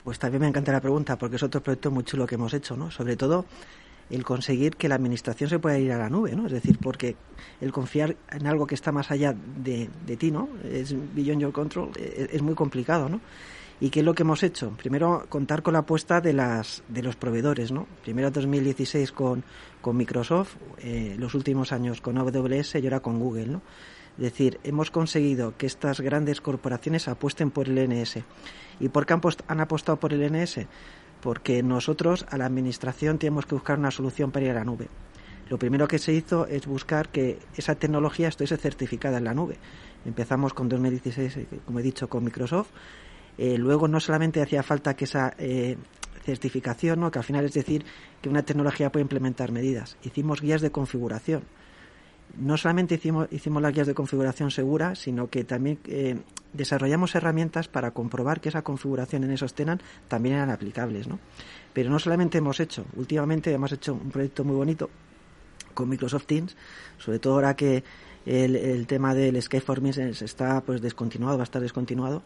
Pues 0.02 0.19
también 0.19 0.42
me 0.42 0.48
encanta 0.48 0.72
la 0.72 0.81
pregunta, 0.81 1.16
porque 1.16 1.37
es 1.37 1.42
otro 1.44 1.62
proyecto 1.62 1.92
muy 1.92 2.02
chulo 2.02 2.26
que 2.26 2.34
hemos 2.34 2.52
hecho, 2.54 2.76
¿no? 2.76 2.90
Sobre 2.90 3.16
todo 3.16 3.44
el 4.10 4.24
conseguir 4.24 4.76
que 4.76 4.88
la 4.88 4.96
administración 4.96 5.48
se 5.48 5.58
pueda 5.58 5.78
ir 5.78 5.92
a 5.92 5.98
la 5.98 6.10
nube, 6.10 6.34
¿no? 6.34 6.46
Es 6.46 6.52
decir, 6.52 6.78
porque 6.78 7.16
el 7.60 7.72
confiar 7.72 8.16
en 8.30 8.46
algo 8.46 8.66
que 8.66 8.74
está 8.74 8.92
más 8.92 9.10
allá 9.10 9.34
de, 9.34 9.88
de 10.06 10.16
ti, 10.16 10.30
¿no? 10.30 10.48
Es 10.64 10.94
beyond 11.14 11.40
your 11.40 11.52
control, 11.52 11.90
es, 11.96 12.28
es, 12.32 12.42
muy 12.42 12.54
complicado, 12.54 13.08
¿no? 13.08 13.20
¿Y 13.80 13.88
qué 13.88 14.00
es 14.00 14.04
lo 14.06 14.14
que 14.14 14.24
hemos 14.24 14.42
hecho? 14.42 14.70
Primero, 14.76 15.24
contar 15.28 15.62
con 15.62 15.72
la 15.72 15.80
apuesta 15.80 16.20
de, 16.20 16.34
las, 16.34 16.82
de 16.88 17.02
los 17.02 17.16
proveedores, 17.16 17.72
¿no? 17.72 17.86
Primero 18.02 18.30
2016 18.30 19.12
con, 19.12 19.42
con 19.80 19.96
Microsoft, 19.96 20.56
eh, 20.78 21.16
los 21.18 21.34
últimos 21.34 21.72
años 21.72 22.00
con 22.00 22.18
AWS 22.18 22.74
y 22.74 22.84
ahora 22.84 23.00
con 23.00 23.18
Google, 23.18 23.46
¿no? 23.46 23.62
Es 24.18 24.24
decir, 24.24 24.60
hemos 24.64 24.90
conseguido 24.90 25.56
que 25.56 25.66
estas 25.66 26.00
grandes 26.00 26.42
corporaciones 26.42 27.08
apuesten 27.08 27.50
por 27.50 27.68
el 27.68 27.88
NS. 27.88 28.18
¿Y 28.78 28.88
por 28.90 29.06
qué 29.06 29.14
han, 29.14 29.20
han 29.46 29.60
apostado 29.60 29.98
por 29.98 30.12
el 30.12 30.30
NS? 30.30 30.66
Porque 31.20 31.62
nosotros 31.62 32.26
a 32.31 32.38
la 32.38 32.46
administración 32.46 33.19
tenemos 33.19 33.46
que 33.46 33.55
buscar 33.55 33.78
una 33.78 33.90
solución 33.90 34.31
para 34.31 34.46
ir 34.46 34.50
a 34.52 34.55
la 34.55 34.64
nube. 34.64 34.88
Lo 35.49 35.58
primero 35.58 35.88
que 35.88 35.99
se 35.99 36.12
hizo 36.12 36.46
es 36.46 36.67
buscar 36.67 37.08
que 37.08 37.38
esa 37.56 37.75
tecnología 37.75 38.28
estuviese 38.28 38.56
certificada 38.56 39.19
en 39.19 39.25
la 39.25 39.34
nube. 39.34 39.58
Empezamos 40.05 40.55
con 40.55 40.69
2016, 40.69 41.37
eh, 41.37 41.46
como 41.67 41.81
he 41.81 41.82
dicho, 41.82 42.08
con 42.08 42.25
Microsoft. 42.25 42.70
Eh, 43.37 43.58
luego 43.58 43.88
no 43.88 43.99
solamente 44.00 44.40
hacía 44.43 44.62
falta 44.62 44.94
que 44.94 45.05
esa 45.05 45.34
eh, 45.38 45.76
certificación, 46.25 47.00
¿no? 47.00 47.11
que 47.11 47.19
al 47.19 47.25
final 47.25 47.44
es 47.44 47.52
decir 47.52 47.84
que 48.23 48.28
una 48.28 48.43
tecnología 48.43 48.93
puede 48.93 49.02
implementar 49.02 49.50
medidas. 49.50 49.96
Hicimos 50.05 50.40
guías 50.40 50.61
de 50.61 50.70
configuración 50.70 51.43
no 52.38 52.56
solamente 52.56 52.94
hicimos, 52.94 53.28
hicimos 53.30 53.62
las 53.62 53.72
guías 53.72 53.86
de 53.86 53.94
configuración 53.94 54.50
segura, 54.50 54.94
sino 54.94 55.28
que 55.28 55.44
también 55.44 55.78
eh, 55.86 56.18
desarrollamos 56.52 57.14
herramientas 57.14 57.68
para 57.68 57.90
comprobar 57.92 58.40
que 58.40 58.48
esa 58.48 58.62
configuración 58.62 59.24
en 59.24 59.30
esos 59.32 59.54
tenant 59.54 59.82
también 60.08 60.36
eran 60.36 60.50
aplicables. 60.50 61.06
¿no? 61.06 61.18
Pero 61.72 61.90
no 61.90 61.98
solamente 61.98 62.38
hemos 62.38 62.60
hecho, 62.60 62.84
últimamente 62.96 63.52
hemos 63.52 63.72
hecho 63.72 63.94
un 63.94 64.10
proyecto 64.10 64.44
muy 64.44 64.56
bonito 64.56 64.90
con 65.74 65.88
Microsoft 65.88 66.26
Teams, 66.26 66.56
sobre 66.98 67.18
todo 67.18 67.34
ahora 67.34 67.54
que 67.54 67.84
el, 68.26 68.56
el 68.56 68.87
tema 68.87 69.14
del 69.14 69.40
Skype 69.40 69.64
for 69.64 69.80
está 69.87 70.60
pues 70.60 70.82
descontinuado, 70.82 71.38
va 71.38 71.42
a 71.42 71.44
estar 71.44 71.62
descontinuado 71.62 72.22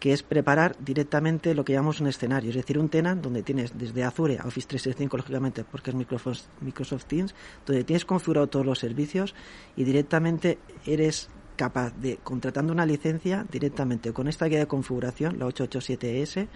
que 0.00 0.14
es 0.14 0.22
preparar 0.22 0.76
directamente 0.80 1.54
lo 1.54 1.62
que 1.62 1.74
llamamos 1.74 2.00
un 2.00 2.06
escenario, 2.06 2.48
es 2.48 2.56
decir, 2.56 2.78
un 2.78 2.88
tenant 2.88 3.22
donde 3.22 3.42
tienes 3.42 3.76
desde 3.78 4.02
Azure 4.02 4.38
a 4.38 4.46
Office 4.46 4.66
365, 4.66 5.18
lógicamente, 5.18 5.62
porque 5.62 5.90
es 5.90 5.96
Microsoft, 5.96 6.44
Microsoft 6.62 7.04
Teams, 7.04 7.34
donde 7.66 7.84
tienes 7.84 8.06
configurado 8.06 8.48
todos 8.48 8.64
los 8.64 8.78
servicios 8.78 9.34
y 9.76 9.84
directamente 9.84 10.58
eres 10.86 11.28
capaz 11.54 11.94
de, 12.00 12.16
contratando 12.16 12.72
una 12.72 12.86
licencia 12.86 13.44
directamente 13.52 14.14
con 14.14 14.26
esta 14.26 14.46
guía 14.46 14.60
de 14.60 14.66
configuración, 14.66 15.38
la 15.38 15.46
887S, 15.46 16.48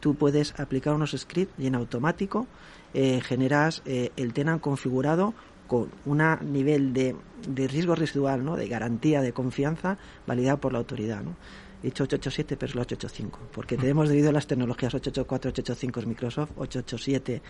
tú 0.00 0.16
puedes 0.16 0.58
aplicar 0.58 0.94
unos 0.94 1.12
scripts 1.16 1.54
y 1.56 1.68
en 1.68 1.76
automático 1.76 2.48
eh, 2.94 3.20
generas 3.20 3.82
eh, 3.86 4.10
el 4.16 4.32
tenant 4.32 4.60
configurado 4.60 5.34
con 5.68 5.90
un 6.06 6.22
nivel 6.50 6.92
de, 6.92 7.14
de 7.46 7.68
riesgo 7.68 7.94
residual, 7.94 8.44
¿no? 8.44 8.56
de 8.56 8.66
garantía 8.66 9.20
de 9.20 9.32
confianza 9.32 9.98
validado 10.26 10.58
por 10.58 10.72
la 10.72 10.78
autoridad. 10.78 11.22
¿no? 11.22 11.36
Dicho 11.82 12.04
887, 12.04 12.56
pero 12.56 12.70
es 12.70 12.74
la 12.74 12.82
885, 12.82 13.50
porque 13.52 13.76
tenemos 13.76 14.08
debido 14.08 14.30
a 14.30 14.32
las 14.32 14.46
tecnologías 14.46 14.94
884, 14.94 15.50
885 15.50 16.00
es 16.00 16.06
Microsoft, 16.06 16.50
887 16.56 17.42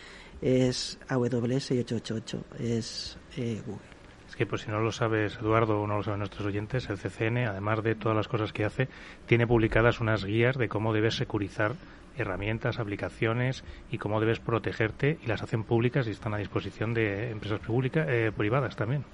es 0.43 0.99
AWS 1.09 1.71
y 1.73 1.79
888 1.81 2.45
es 2.59 3.19
eh, 3.37 3.63
Google. 3.65 3.99
Es 4.29 4.37
que, 4.37 4.45
pues 4.45 4.63
si 4.63 4.71
no 4.71 4.81
lo 4.81 4.93
sabes, 4.93 5.39
Eduardo, 5.41 5.81
o 5.81 5.87
no 5.87 5.97
lo 5.97 6.03
saben 6.03 6.19
nuestros 6.19 6.47
oyentes, 6.47 6.91
el 6.91 6.99
CCN, 6.99 7.47
además 7.47 7.83
de 7.83 7.95
todas 7.95 8.15
las 8.15 8.29
cosas 8.29 8.53
que 8.53 8.67
hace, 8.67 8.89
tiene 9.27 9.47
publicadas 9.47 10.01
unas 10.01 10.25
guías 10.27 10.59
de 10.59 10.69
cómo 10.69 10.93
debes 10.93 11.17
securizar 11.17 11.73
herramientas, 12.19 12.79
aplicaciones 12.79 13.65
y 13.91 13.99
cómo 13.99 14.21
debes 14.21 14.41
protegerte 14.41 15.19
y 15.23 15.27
las 15.27 15.43
hacen 15.43 15.65
públicas 15.65 16.07
y 16.07 16.11
están 16.11 16.35
a 16.35 16.39
disposición 16.39 16.95
de 16.95 17.31
empresas 17.31 17.61
públicas, 17.61 18.07
eh, 18.09 18.33
privadas 18.37 18.77
también. 18.77 19.05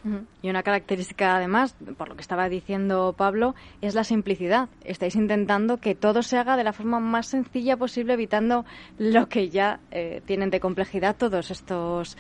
Y 0.43 0.51
una 0.51 0.63
característica 0.63 1.37
además, 1.37 1.77
por 1.97 2.09
lo 2.09 2.15
que 2.15 2.23
estaba 2.23 2.49
diciendo 2.49 3.15
Pablo, 3.17 3.55
es 3.81 3.95
la 3.95 4.05
simplicidad. 4.05 4.69
Estáis 4.85 5.17
intentando 5.17 5.79
que 5.79 5.95
todo 5.95 6.23
se 6.23 6.39
haga 6.39 6.57
de 6.57 6.65
la 6.65 6.73
forma 6.73 7.01
más 7.01 7.27
sencilla 7.27 7.77
posible, 7.77 8.15
evitando 8.15 8.65
lo 8.99 9.29
que 9.29 9.49
ya 9.49 9.81
eh, 9.91 10.23
tienen 10.25 10.51
de 10.51 10.61
complejidad 10.61 11.17
todos 11.17 11.51
estos 11.51 12.17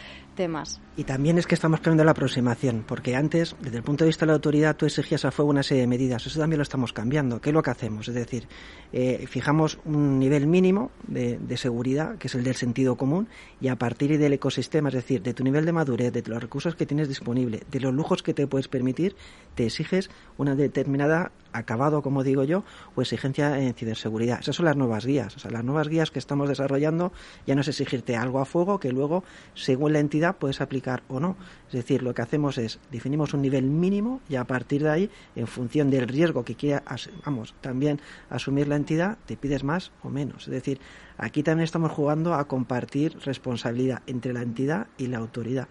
Y 0.96 1.04
también 1.04 1.38
es 1.38 1.46
que 1.46 1.54
estamos 1.54 1.80
cambiando 1.80 2.04
la 2.04 2.12
aproximación, 2.12 2.84
porque 2.86 3.16
antes, 3.16 3.56
desde 3.60 3.78
el 3.78 3.82
punto 3.82 4.04
de 4.04 4.08
vista 4.08 4.24
de 4.24 4.28
la 4.28 4.34
autoridad, 4.34 4.76
tú 4.76 4.86
exigías 4.86 5.24
a 5.24 5.30
fuego 5.30 5.50
una 5.50 5.62
serie 5.62 5.82
de 5.82 5.86
medidas. 5.88 6.24
Eso 6.26 6.38
también 6.38 6.58
lo 6.58 6.62
estamos 6.62 6.92
cambiando. 6.92 7.40
¿Qué 7.40 7.50
es 7.50 7.54
lo 7.54 7.62
que 7.62 7.70
hacemos? 7.70 8.08
Es 8.08 8.14
decir, 8.14 8.46
eh, 8.92 9.26
fijamos 9.28 9.78
un 9.84 10.18
nivel 10.20 10.46
mínimo 10.46 10.92
de, 11.08 11.38
seguridad, 11.56 12.16
que 12.18 12.28
es 12.28 12.34
el 12.34 12.44
del 12.44 12.54
sentido 12.54 12.96
común, 12.96 13.28
y 13.60 13.68
a 13.68 13.76
partir 13.76 14.18
del 14.18 14.32
ecosistema, 14.32 14.88
es 14.88 14.94
decir, 14.94 15.22
de 15.22 15.34
tu 15.34 15.42
nivel 15.42 15.64
de 15.64 15.72
madurez, 15.72 16.12
de 16.12 16.22
los 16.26 16.40
recursos 16.40 16.76
que 16.76 16.86
tienes 16.86 17.08
disponible, 17.08 17.62
de 17.70 17.80
los 17.80 17.92
lujos 17.92 18.22
que 18.22 18.34
te 18.34 18.46
puedes 18.46 18.68
permitir, 18.68 19.16
te 19.54 19.66
exiges 19.66 20.10
una 20.36 20.54
determinada 20.54 21.32
acabado, 21.52 22.02
como 22.02 22.24
digo 22.24 22.44
yo, 22.44 22.64
o 22.94 23.02
exigencia 23.02 23.60
en 23.60 23.74
ciberseguridad. 23.74 24.40
Esas 24.40 24.56
son 24.56 24.66
las 24.66 24.76
nuevas 24.76 25.06
guías. 25.06 25.36
O 25.36 25.38
sea, 25.38 25.50
las 25.50 25.64
nuevas 25.64 25.88
guías 25.88 26.10
que 26.10 26.18
estamos 26.18 26.48
desarrollando 26.48 27.12
ya 27.46 27.54
no 27.54 27.60
es 27.60 27.68
exigirte 27.68 28.16
algo 28.16 28.40
a 28.40 28.44
fuego 28.44 28.80
que 28.80 28.92
luego, 28.92 29.22
según 29.54 29.92
la 29.92 30.00
entidad, 30.00 30.23
puedes 30.32 30.60
aplicar 30.60 31.02
o 31.08 31.20
no. 31.20 31.36
Es 31.68 31.74
decir, 31.74 32.02
lo 32.02 32.14
que 32.14 32.22
hacemos 32.22 32.58
es 32.58 32.80
definimos 32.90 33.34
un 33.34 33.42
nivel 33.42 33.64
mínimo 33.64 34.20
y 34.28 34.36
a 34.36 34.44
partir 34.44 34.82
de 34.82 34.90
ahí, 34.90 35.10
en 35.36 35.46
función 35.46 35.90
del 35.90 36.08
riesgo 36.08 36.44
que 36.44 36.54
quiera, 36.54 36.82
vamos, 37.24 37.54
también 37.60 38.00
asumir 38.30 38.68
la 38.68 38.76
entidad, 38.76 39.18
te 39.26 39.36
pides 39.36 39.62
más 39.62 39.92
o 40.02 40.08
menos. 40.08 40.44
Es 40.44 40.52
decir, 40.52 40.80
aquí 41.18 41.42
también 41.42 41.64
estamos 41.64 41.92
jugando 41.92 42.34
a 42.34 42.46
compartir 42.46 43.16
responsabilidad 43.24 44.02
entre 44.06 44.32
la 44.32 44.42
entidad 44.42 44.86
y 44.98 45.06
la 45.06 45.18
autoridad. 45.18 45.68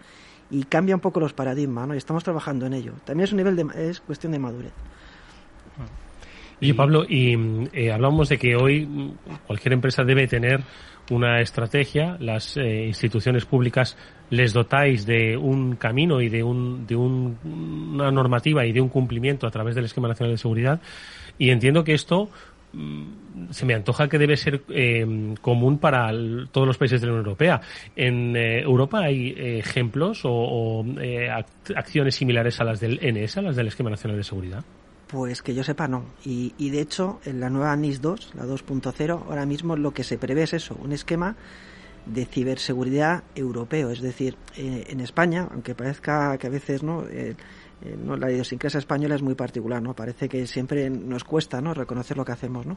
Y 0.50 0.64
cambia 0.64 0.94
un 0.94 1.00
poco 1.00 1.20
los 1.20 1.32
paradigmas, 1.32 1.88
¿no? 1.88 1.94
Y 1.94 1.98
estamos 1.98 2.22
trabajando 2.22 2.66
en 2.66 2.74
ello. 2.74 2.92
También 3.04 3.24
es 3.24 3.32
un 3.32 3.38
nivel 3.38 3.56
de, 3.56 3.90
es 3.90 4.00
cuestión 4.00 4.32
de 4.32 4.38
madurez. 4.38 4.72
Y 6.60 6.72
Pablo, 6.72 7.04
y 7.06 7.34
eh, 7.72 7.96
de 8.28 8.38
que 8.38 8.56
hoy 8.56 9.14
cualquier 9.46 9.72
empresa 9.72 10.04
debe 10.04 10.26
tener 10.26 10.62
una 11.10 11.40
estrategia, 11.40 12.16
las 12.20 12.56
eh, 12.56 12.86
instituciones 12.86 13.44
públicas 13.44 13.96
les 14.30 14.52
dotáis 14.52 15.06
de 15.06 15.36
un 15.36 15.76
camino 15.76 16.20
y 16.20 16.28
de, 16.28 16.42
un, 16.42 16.86
de 16.86 16.96
una 16.96 18.10
normativa 18.10 18.64
y 18.64 18.72
de 18.72 18.80
un 18.80 18.88
cumplimiento 18.88 19.46
a 19.46 19.50
través 19.50 19.74
del 19.74 19.84
Esquema 19.84 20.08
Nacional 20.08 20.34
de 20.34 20.38
Seguridad. 20.38 20.80
Y 21.38 21.50
entiendo 21.50 21.84
que 21.84 21.94
esto 21.94 22.30
mm, 22.72 23.50
se 23.50 23.66
me 23.66 23.74
antoja 23.74 24.08
que 24.08 24.18
debe 24.18 24.36
ser 24.36 24.62
eh, 24.70 25.34
común 25.40 25.78
para 25.78 26.10
todos 26.50 26.66
los 26.66 26.78
países 26.78 27.00
de 27.00 27.06
la 27.06 27.12
Unión 27.12 27.26
Europea. 27.26 27.60
¿En 27.96 28.36
Europa 28.36 29.00
hay 29.00 29.34
ejemplos 29.36 30.22
o 30.24 30.84
acciones 31.76 32.14
similares 32.14 32.60
a 32.60 32.64
las 32.64 32.80
del 32.80 32.98
NS, 33.02 33.38
a 33.38 33.42
las 33.42 33.56
del 33.56 33.68
Esquema 33.68 33.90
Nacional 33.90 34.16
de 34.16 34.24
Seguridad? 34.24 34.64
Pues 35.14 35.42
que 35.42 35.54
yo 35.54 35.62
sepa 35.62 35.86
no. 35.86 36.06
Y, 36.24 36.70
de 36.70 36.80
hecho, 36.80 37.20
en 37.24 37.38
la 37.38 37.48
nueva 37.48 37.76
NIS 37.76 38.00
2, 38.00 38.32
la 38.34 38.46
2.0, 38.46 39.26
ahora 39.28 39.46
mismo 39.46 39.76
lo 39.76 39.92
que 39.94 40.02
se 40.02 40.18
prevé 40.18 40.42
es 40.42 40.54
eso, 40.54 40.76
un 40.82 40.90
esquema 40.90 41.36
de 42.04 42.26
ciberseguridad 42.26 43.22
europeo. 43.36 43.90
Es 43.90 44.00
decir, 44.00 44.36
eh, 44.56 44.86
en 44.88 44.98
España, 44.98 45.46
aunque 45.52 45.76
parezca 45.76 46.36
que 46.36 46.48
a 46.48 46.50
veces 46.50 46.82
no, 46.82 47.04
eh, 47.04 47.36
eh, 47.82 47.96
no 47.96 48.16
la 48.16 48.28
idiosincrasia 48.32 48.78
española 48.78 49.14
es 49.14 49.22
muy 49.22 49.36
particular, 49.36 49.80
¿no? 49.80 49.94
Parece 49.94 50.28
que 50.28 50.48
siempre 50.48 50.90
nos 50.90 51.22
cuesta, 51.22 51.60
¿no? 51.60 51.74
Reconocer 51.74 52.16
lo 52.16 52.24
que 52.24 52.32
hacemos, 52.32 52.66
¿no? 52.66 52.76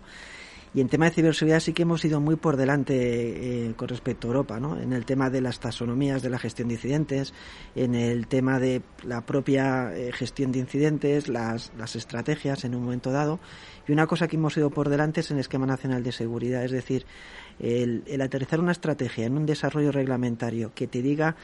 Y 0.74 0.81
en 0.81 0.89
tema 0.89 1.05
de 1.05 1.12
ciberseguridad 1.12 1.59
sí 1.59 1.74
que 1.74 1.83
hemos 1.83 2.03
ido 2.03 2.19
muy 2.19 2.36
por 2.36 2.57
delante 2.57 2.95
eh, 2.95 3.74
con 3.75 3.88
respecto 3.88 4.27
a 4.27 4.29
Europa, 4.29 4.59
¿no? 4.59 4.79
En 4.79 4.93
el 4.93 5.05
tema 5.05 5.29
de 5.29 5.41
las 5.41 5.59
taxonomías 5.59 6.21
de 6.21 6.29
la 6.29 6.39
gestión 6.39 6.67
de 6.67 6.75
incidentes, 6.75 7.33
en 7.75 7.95
el 7.95 8.27
tema 8.27 8.59
de 8.59 8.81
la 9.03 9.21
propia 9.21 9.95
eh, 9.95 10.12
gestión 10.12 10.51
de 10.51 10.59
incidentes, 10.59 11.29
las, 11.29 11.71
las 11.77 11.95
estrategias 11.95 12.65
en 12.65 12.75
un 12.75 12.83
momento 12.83 13.12
dado. 13.12 13.39
Y 13.88 13.91
una 13.91 14.07
cosa 14.07 14.27
que 14.27 14.36
hemos 14.36 14.57
ido 14.57 14.69
por 14.69 14.89
delante 14.89 15.21
es 15.21 15.31
en 15.31 15.38
el 15.38 15.41
esquema 15.41 15.65
nacional 15.65 16.03
de 16.03 16.12
seguridad, 16.12 16.63
es 16.63 16.71
decir, 16.71 17.05
el, 17.59 18.03
el 18.05 18.21
aterrizar 18.21 18.59
una 18.59 18.71
estrategia 18.71 19.25
en 19.25 19.38
un 19.38 19.45
desarrollo 19.45 19.91
reglamentario 19.91 20.71
que 20.75 20.88
te 20.88 21.01
diga 21.01 21.36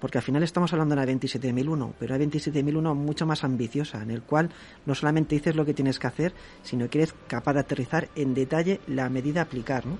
porque 0.00 0.18
al 0.18 0.24
final 0.24 0.42
estamos 0.42 0.72
hablando 0.72 0.94
de 0.94 1.00
la 1.00 1.06
27001, 1.06 1.94
pero 1.98 2.14
la 2.14 2.18
27001 2.18 2.94
mucho 2.94 3.26
más 3.26 3.44
ambiciosa, 3.44 4.02
en 4.02 4.10
el 4.10 4.22
cual 4.22 4.50
no 4.84 4.94
solamente 4.94 5.34
dices 5.34 5.56
lo 5.56 5.64
que 5.64 5.74
tienes 5.74 5.98
que 5.98 6.06
hacer, 6.06 6.32
sino 6.62 6.88
que 6.88 6.98
eres 6.98 7.14
capaz 7.26 7.54
de 7.54 7.60
aterrizar 7.60 8.08
en 8.14 8.34
detalle 8.34 8.80
la 8.86 9.08
medida 9.08 9.40
a 9.40 9.44
aplicar, 9.44 9.86
¿no? 9.86 9.98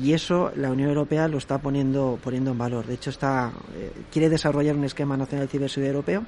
Y 0.00 0.12
eso 0.12 0.52
la 0.54 0.70
Unión 0.70 0.88
Europea 0.88 1.26
lo 1.26 1.38
está 1.38 1.58
poniendo, 1.58 2.18
poniendo 2.22 2.52
en 2.52 2.58
valor. 2.58 2.86
De 2.86 2.94
hecho, 2.94 3.10
está, 3.10 3.52
eh, 3.74 3.90
quiere 4.12 4.28
desarrollar 4.28 4.76
un 4.76 4.84
esquema 4.84 5.16
nacional 5.16 5.46
de 5.46 5.50
ciberseguridad 5.50 5.94
europeo 5.94 6.24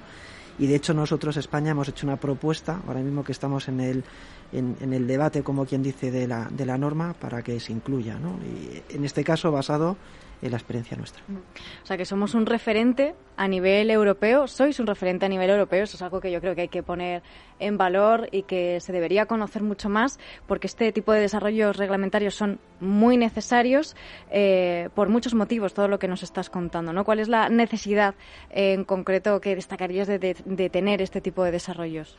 y 0.59 0.67
de 0.67 0.75
hecho 0.75 0.95
nosotros, 0.95 1.37
España, 1.37 1.71
hemos 1.71 1.89
hecho 1.89 2.07
una 2.07 2.17
propuesta, 2.17 2.81
ahora 2.87 3.01
mismo 3.01 3.25
que 3.25 3.33
estamos 3.33 3.69
en 3.69 3.81
el, 3.81 4.05
en, 4.53 4.93
el 4.93 5.07
debate, 5.07 5.43
como 5.43 5.65
quien 5.65 5.83
dice, 5.83 6.11
de 6.11 6.27
la, 6.27 6.49
de 6.51 6.67
la 6.67 6.77
norma 6.77 7.15
para 7.15 7.43
que 7.43 7.59
se 7.59 7.73
incluya. 7.73 8.19
¿no? 8.19 8.39
Y 8.45 8.83
en 8.95 9.05
este 9.05 9.25
caso, 9.25 9.51
basado 9.51 9.97
en 10.43 10.51
la 10.51 10.57
experiencia 10.57 10.97
nuestra. 10.97 11.23
O 11.83 11.87
sea, 11.87 11.97
que 11.97 12.05
somos 12.05 12.35
un 12.35 12.47
referente 12.47 13.15
a 13.37 13.47
nivel 13.47 13.91
europeo, 13.91 14.49
sois 14.49 14.79
un 14.81 14.87
referente 14.87 15.25
a 15.25 15.29
nivel 15.29 15.49
europeo, 15.49 15.85
eso 15.85 15.97
es 15.97 16.03
algo 16.03 16.21
que 16.21 16.33
yo 16.33 16.41
creo 16.41 16.55
que 16.57 16.63
hay 16.63 16.69
que 16.69 16.83
poner 16.83 17.23
en 17.61 17.79
valor 17.79 18.29
y 18.33 18.43
que 18.43 18.81
se 18.81 18.93
debería 18.93 19.27
conocer 19.27 19.63
mucho 19.63 19.89
más, 19.89 20.19
porque 20.49 20.67
este 20.67 20.91
tipo 20.91 21.13
de 21.13 21.21
desarrollos 21.21 21.77
reglamentarios 21.77 22.35
son 22.35 22.59
muy 22.81 23.17
necesarios 23.17 23.95
eh, 24.31 24.89
por 24.95 25.09
muchos 25.09 25.35
motivos, 25.35 25.75
todo 25.75 25.87
lo 25.87 26.01
que 26.01 26.09
nos 26.09 26.25
estás 26.25 26.51
contando, 26.51 26.93
¿no? 26.93 27.05
¿Cuál 27.05 27.21
es 27.21 27.29
la 27.29 27.49
necesidad 27.49 28.17
en 28.51 28.85
concreto 28.85 29.41
que 29.41 29.55
destacarías 29.55 30.09
de, 30.09 30.19
de, 30.19 30.71
tener 30.71 31.01
este 31.01 31.21
tipo 31.21 31.45
de 31.45 31.53
desarrollos? 31.53 32.19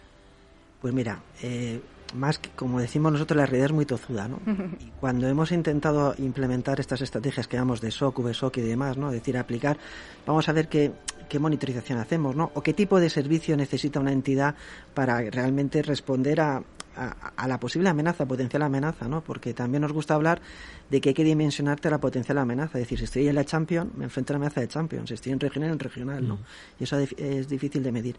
Pues 0.82 0.94
mira, 0.94 1.20
eh, 1.42 1.82
más 2.14 2.40
que, 2.40 2.50
como 2.50 2.80
decimos 2.80 3.12
nosotros, 3.12 3.38
la 3.38 3.46
realidad 3.46 3.68
es 3.68 3.72
muy 3.72 3.86
tozuda, 3.86 4.28
¿no? 4.28 4.40
Y 4.80 4.92
cuando 5.00 5.28
hemos 5.28 5.52
intentado 5.52 6.16
implementar 6.18 6.80
estas 6.80 7.02
estrategias 7.02 7.48
que 7.48 7.58
llamamos 7.58 7.82
de 7.82 7.92
SOC, 7.92 8.20
VSOC 8.20 8.58
y 8.58 8.62
demás, 8.62 8.98
¿no? 8.98 9.10
Es 9.10 9.16
decir, 9.16 9.38
aplicar, 9.38 9.78
vamos 10.26 10.48
a 10.50 10.54
ver 10.54 10.68
qué, 10.68 10.92
qué 11.30 11.40
monitorización 11.40 12.00
hacemos, 12.00 12.36
¿no? 12.36 12.52
O 12.54 12.62
qué 12.62 12.74
tipo 12.74 13.00
de 13.00 13.10
servicio 13.10 13.58
necesita 13.58 14.00
una 14.00 14.12
entidad 14.12 14.56
para 14.94 15.20
realmente 15.30 15.82
responder 15.82 16.42
a, 16.42 16.64
a, 16.96 17.48
la 17.48 17.60
posible 17.60 17.90
amenaza, 17.90 18.26
potencial 18.26 18.62
amenaza, 18.62 19.08
¿no? 19.08 19.24
Porque 19.24 19.54
también 19.54 19.82
nos 19.82 19.92
gusta 19.92 20.14
hablar 20.14 20.42
de 20.90 21.02
que 21.02 21.10
hay 21.10 21.16
que 21.16 21.24
dimensionarte 21.24 21.88
a 21.88 21.92
la 21.92 22.00
potencial 22.00 22.38
amenaza. 22.38 22.78
Es 22.78 22.86
decir, 22.86 23.00
si 23.00 23.06
estoy 23.06 23.28
en 23.28 23.36
la 23.36 23.46
Champion, 23.46 23.92
me 23.96 24.06
enfrento 24.06 24.34
a 24.34 24.36
la 24.36 24.38
amenaza 24.38 24.62
de 24.62 24.68
Champions. 24.68 25.10
Si 25.10 25.16
estoy 25.16 25.32
en 25.32 25.40
regional, 25.40 25.72
en 25.72 25.80
regional, 25.80 26.28
¿no? 26.28 26.40
Y 26.80 26.84
eso 26.84 26.98
es 27.00 27.48
difícil 27.48 27.84
de 27.84 27.92
medir. 27.92 28.16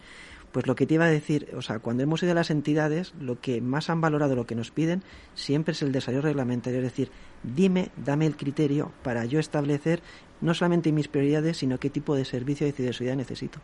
Pues 0.55 0.69
lo 0.69 0.77
que 0.77 0.87
te 0.87 0.95
iba 0.95 1.05
a 1.05 1.11
decir, 1.11 1.49
o 1.57 1.63
sea, 1.63 1.81
cuando 1.81 2.05
hemos 2.05 2.23
ido 2.23 2.31
a 2.31 2.37
las 2.37 2.53
entidades, 2.53 3.13
lo 3.19 3.41
que 3.41 3.61
más 3.61 3.91
han 3.91 4.01
valorado, 4.01 4.37
lo 4.37 4.47
que 4.47 4.55
nos 4.55 4.71
piden, 4.71 5.03
siempre 5.35 5.73
es 5.73 5.83
el 5.83 5.91
desarrollo 5.91 6.23
reglamentario. 6.23 6.79
Es 6.79 6.85
decir, 6.85 7.11
dime, 7.43 7.91
dame 7.97 8.25
el 8.25 8.37
criterio 8.37 8.93
para 9.03 9.25
yo 9.25 9.41
establecer 9.41 10.01
no 10.41 10.55
solamente 10.55 10.93
mis 10.93 11.09
prioridades, 11.09 11.57
sino 11.57 11.81
qué 11.81 11.91
tipo 11.91 12.15
de 12.15 12.25
servicio 12.25 12.69
de 12.69 12.73
ciberseguridad 12.73 13.17
necesito. 13.17 13.59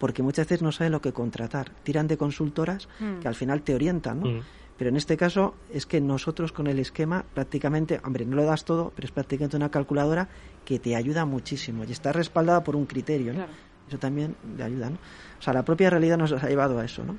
Porque 0.00 0.24
muchas 0.24 0.48
veces 0.48 0.60
no 0.60 0.72
saben 0.72 0.90
lo 0.90 1.00
que 1.00 1.12
contratar. 1.12 1.70
Tiran 1.84 2.08
de 2.08 2.16
consultoras 2.16 2.88
mm. 2.98 3.20
que 3.20 3.28
al 3.28 3.36
final 3.36 3.62
te 3.62 3.76
orientan, 3.76 4.18
¿no? 4.18 4.26
Mm. 4.26 4.40
Pero 4.76 4.90
en 4.90 4.96
este 4.96 5.16
caso 5.16 5.54
es 5.72 5.86
que 5.86 6.00
nosotros 6.00 6.50
con 6.50 6.66
el 6.66 6.80
esquema 6.80 7.24
prácticamente, 7.32 8.00
hombre, 8.02 8.26
no 8.26 8.34
lo 8.34 8.44
das 8.44 8.64
todo, 8.64 8.92
pero 8.96 9.06
es 9.06 9.12
prácticamente 9.12 9.56
una 9.56 9.70
calculadora 9.70 10.28
que 10.64 10.80
te 10.80 10.96
ayuda 10.96 11.26
muchísimo 11.26 11.84
y 11.84 11.92
está 11.92 12.10
respaldada 12.10 12.64
por 12.64 12.74
un 12.74 12.86
criterio. 12.86 13.34
¿no? 13.34 13.46
Eso 13.88 13.98
también 13.98 14.34
le 14.56 14.64
ayuda, 14.64 14.90
¿no? 14.90 14.96
O 15.38 15.42
sea, 15.42 15.52
la 15.52 15.64
propia 15.64 15.90
realidad 15.90 16.16
nos 16.16 16.32
ha 16.32 16.48
llevado 16.48 16.78
a 16.78 16.84
eso, 16.84 17.04
¿no? 17.04 17.16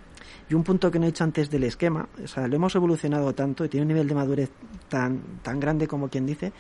Y 0.50 0.54
un 0.54 0.64
punto 0.64 0.92
que 0.92 1.00
no 1.00 1.06
he 1.06 1.10
dicho 1.10 1.24
antes 1.24 1.50
del 1.50 1.64
esquema, 1.64 2.08
o 2.24 2.28
sea, 2.28 2.48
lo 2.48 2.56
hemos 2.56 2.76
evolucionado 2.76 3.34
tanto 3.34 3.66
y 3.66 3.70
tiene 3.70 3.84
un 3.84 3.90
nivel 3.90 4.08
de 4.08 4.16
madurez 4.16 4.52
tan, 4.90 5.22
tan 5.42 5.60
grande 5.60 5.88
como 5.88 6.10
quien 6.10 6.26
dice, 6.26 6.52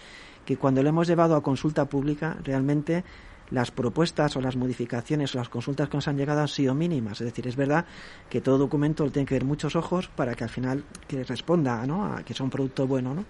que 0.45 0.57
cuando 0.57 0.83
lo 0.83 0.89
hemos 0.89 1.07
llevado 1.07 1.35
a 1.35 1.43
consulta 1.43 1.85
pública, 1.85 2.37
realmente 2.43 3.03
las 3.51 3.71
propuestas 3.71 4.35
o 4.35 4.41
las 4.41 4.55
modificaciones 4.55 5.35
o 5.35 5.37
las 5.37 5.49
consultas 5.49 5.89
que 5.89 5.97
nos 5.97 6.07
han 6.07 6.17
llegado 6.17 6.41
han 6.41 6.47
sido 6.47 6.73
mínimas. 6.73 7.21
Es 7.21 7.25
decir, 7.25 7.47
es 7.47 7.55
verdad 7.55 7.85
que 8.29 8.41
todo 8.41 8.57
documento 8.57 9.03
lo 9.03 9.11
tiene 9.11 9.25
que 9.25 9.35
ver 9.35 9.45
muchos 9.45 9.75
ojos 9.75 10.07
para 10.07 10.35
que 10.35 10.43
al 10.43 10.49
final 10.49 10.83
que 11.07 11.23
responda, 11.23 11.85
¿no? 11.85 12.05
A 12.05 12.23
que 12.23 12.33
sea 12.33 12.43
un 12.43 12.49
producto 12.49 12.87
bueno, 12.87 13.13
¿no? 13.13 13.25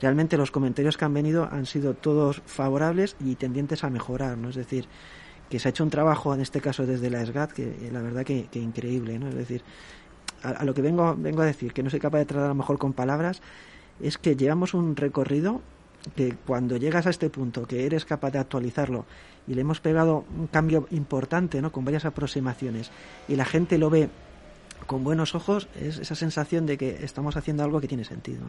Realmente 0.00 0.36
los 0.36 0.50
comentarios 0.50 0.96
que 0.96 1.04
han 1.04 1.14
venido 1.14 1.48
han 1.50 1.66
sido 1.66 1.94
todos 1.94 2.42
favorables 2.46 3.14
y 3.20 3.36
tendientes 3.36 3.84
a 3.84 3.90
mejorar, 3.90 4.36
¿no? 4.36 4.48
Es 4.48 4.56
decir, 4.56 4.86
que 5.52 5.58
se 5.58 5.68
ha 5.68 5.70
hecho 5.70 5.84
un 5.84 5.90
trabajo, 5.90 6.32
en 6.32 6.40
este 6.40 6.62
caso 6.62 6.86
desde 6.86 7.10
la 7.10 7.22
SGAT, 7.26 7.52
que 7.52 7.64
eh, 7.64 7.90
la 7.92 8.00
verdad 8.00 8.24
que, 8.24 8.48
increíble, 8.54 9.18
¿no? 9.18 9.28
Es 9.28 9.34
decir, 9.34 9.62
a, 10.42 10.64
lo 10.64 10.72
que 10.72 10.80
vengo, 10.80 11.14
vengo 11.14 11.42
a 11.42 11.44
decir, 11.44 11.74
que 11.74 11.82
no 11.82 11.90
soy 11.90 12.00
capaz 12.00 12.20
de 12.20 12.24
tratar 12.24 12.46
a 12.46 12.48
lo 12.48 12.54
mejor 12.54 12.78
con 12.78 12.94
palabras, 12.94 13.42
es 14.00 14.16
que 14.16 14.34
llevamos 14.34 14.72
un 14.72 14.96
recorrido 14.96 15.60
que 16.16 16.36
cuando 16.46 16.78
llegas 16.78 17.06
a 17.06 17.10
este 17.10 17.28
punto, 17.28 17.66
que 17.66 17.84
eres 17.84 18.06
capaz 18.06 18.30
de 18.30 18.38
actualizarlo 18.38 19.04
y 19.46 19.52
le 19.52 19.60
hemos 19.60 19.80
pegado 19.80 20.24
un 20.38 20.46
cambio 20.46 20.86
importante, 20.90 21.60
¿no? 21.60 21.70
Con 21.70 21.84
varias 21.84 22.06
aproximaciones 22.06 22.90
y 23.28 23.36
la 23.36 23.44
gente 23.44 23.76
lo 23.76 23.90
ve 23.90 24.08
con 24.86 25.04
buenos 25.04 25.34
ojos, 25.34 25.68
es 25.78 25.98
esa 25.98 26.14
sensación 26.14 26.64
de 26.64 26.78
que 26.78 27.04
estamos 27.04 27.36
haciendo 27.36 27.62
algo 27.62 27.78
que 27.82 27.88
tiene 27.88 28.06
sentido. 28.06 28.40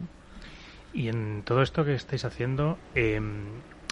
Y 0.94 1.08
en 1.08 1.42
todo 1.44 1.60
esto 1.60 1.84
que 1.84 1.94
estáis 1.94 2.24
haciendo, 2.24 2.78
eh, 2.94 3.20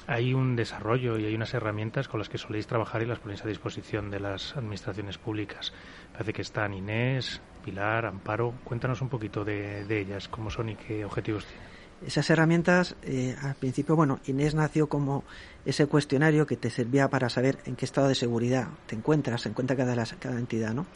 hay 0.06 0.35
un 0.35 0.56
desarrollo 0.56 1.18
y 1.18 1.26
hay 1.26 1.35
unas 1.35 1.54
herramientas 1.54 2.09
con 2.09 2.18
las 2.18 2.28
que 2.28 2.38
soléis 2.38 2.66
trabajar 2.66 3.02
y 3.02 3.06
las 3.06 3.18
ponéis 3.18 3.44
a 3.44 3.49
disposición 3.49 4.11
de 4.11 4.21
las 4.21 4.56
administraciones 4.56 5.18
públicas. 5.18 5.73
Parece 6.12 6.32
que 6.32 6.42
están 6.42 6.75
Inés, 6.75 7.40
Pilar, 7.64 8.06
Amparo. 8.06 8.54
Cuéntanos 8.64 9.00
un 9.00 9.09
poquito 9.09 9.44
de, 9.44 9.87
ellas, 9.88 10.28
cómo 10.28 10.50
son 10.50 10.71
y 10.71 10.76
qué 10.76 11.04
objetivos 11.04 11.47
tienen. 11.47 11.73
Esas 12.06 12.28
herramientas, 12.30 12.97
eh, 13.04 13.37
al 13.40 13.54
principio, 13.54 13.94
bueno, 13.94 14.18
Inés 14.26 14.56
nació 14.56 14.88
como 14.88 15.23
ese 15.64 15.87
cuestionario 15.87 16.47
que 16.47 16.56
te 16.56 16.68
servía 16.68 17.09
para 17.09 17.28
saber 17.28 17.59
en 17.64 17.76
qué 17.76 17.85
estado 17.85 18.09
de 18.09 18.16
seguridad 18.16 18.68
te 18.87 18.97
encuentras, 18.97 19.42
se 19.42 19.50
encuentra 19.50 19.76
cada, 19.76 19.94
entidad, 20.37 20.75
¿no? 20.75 20.87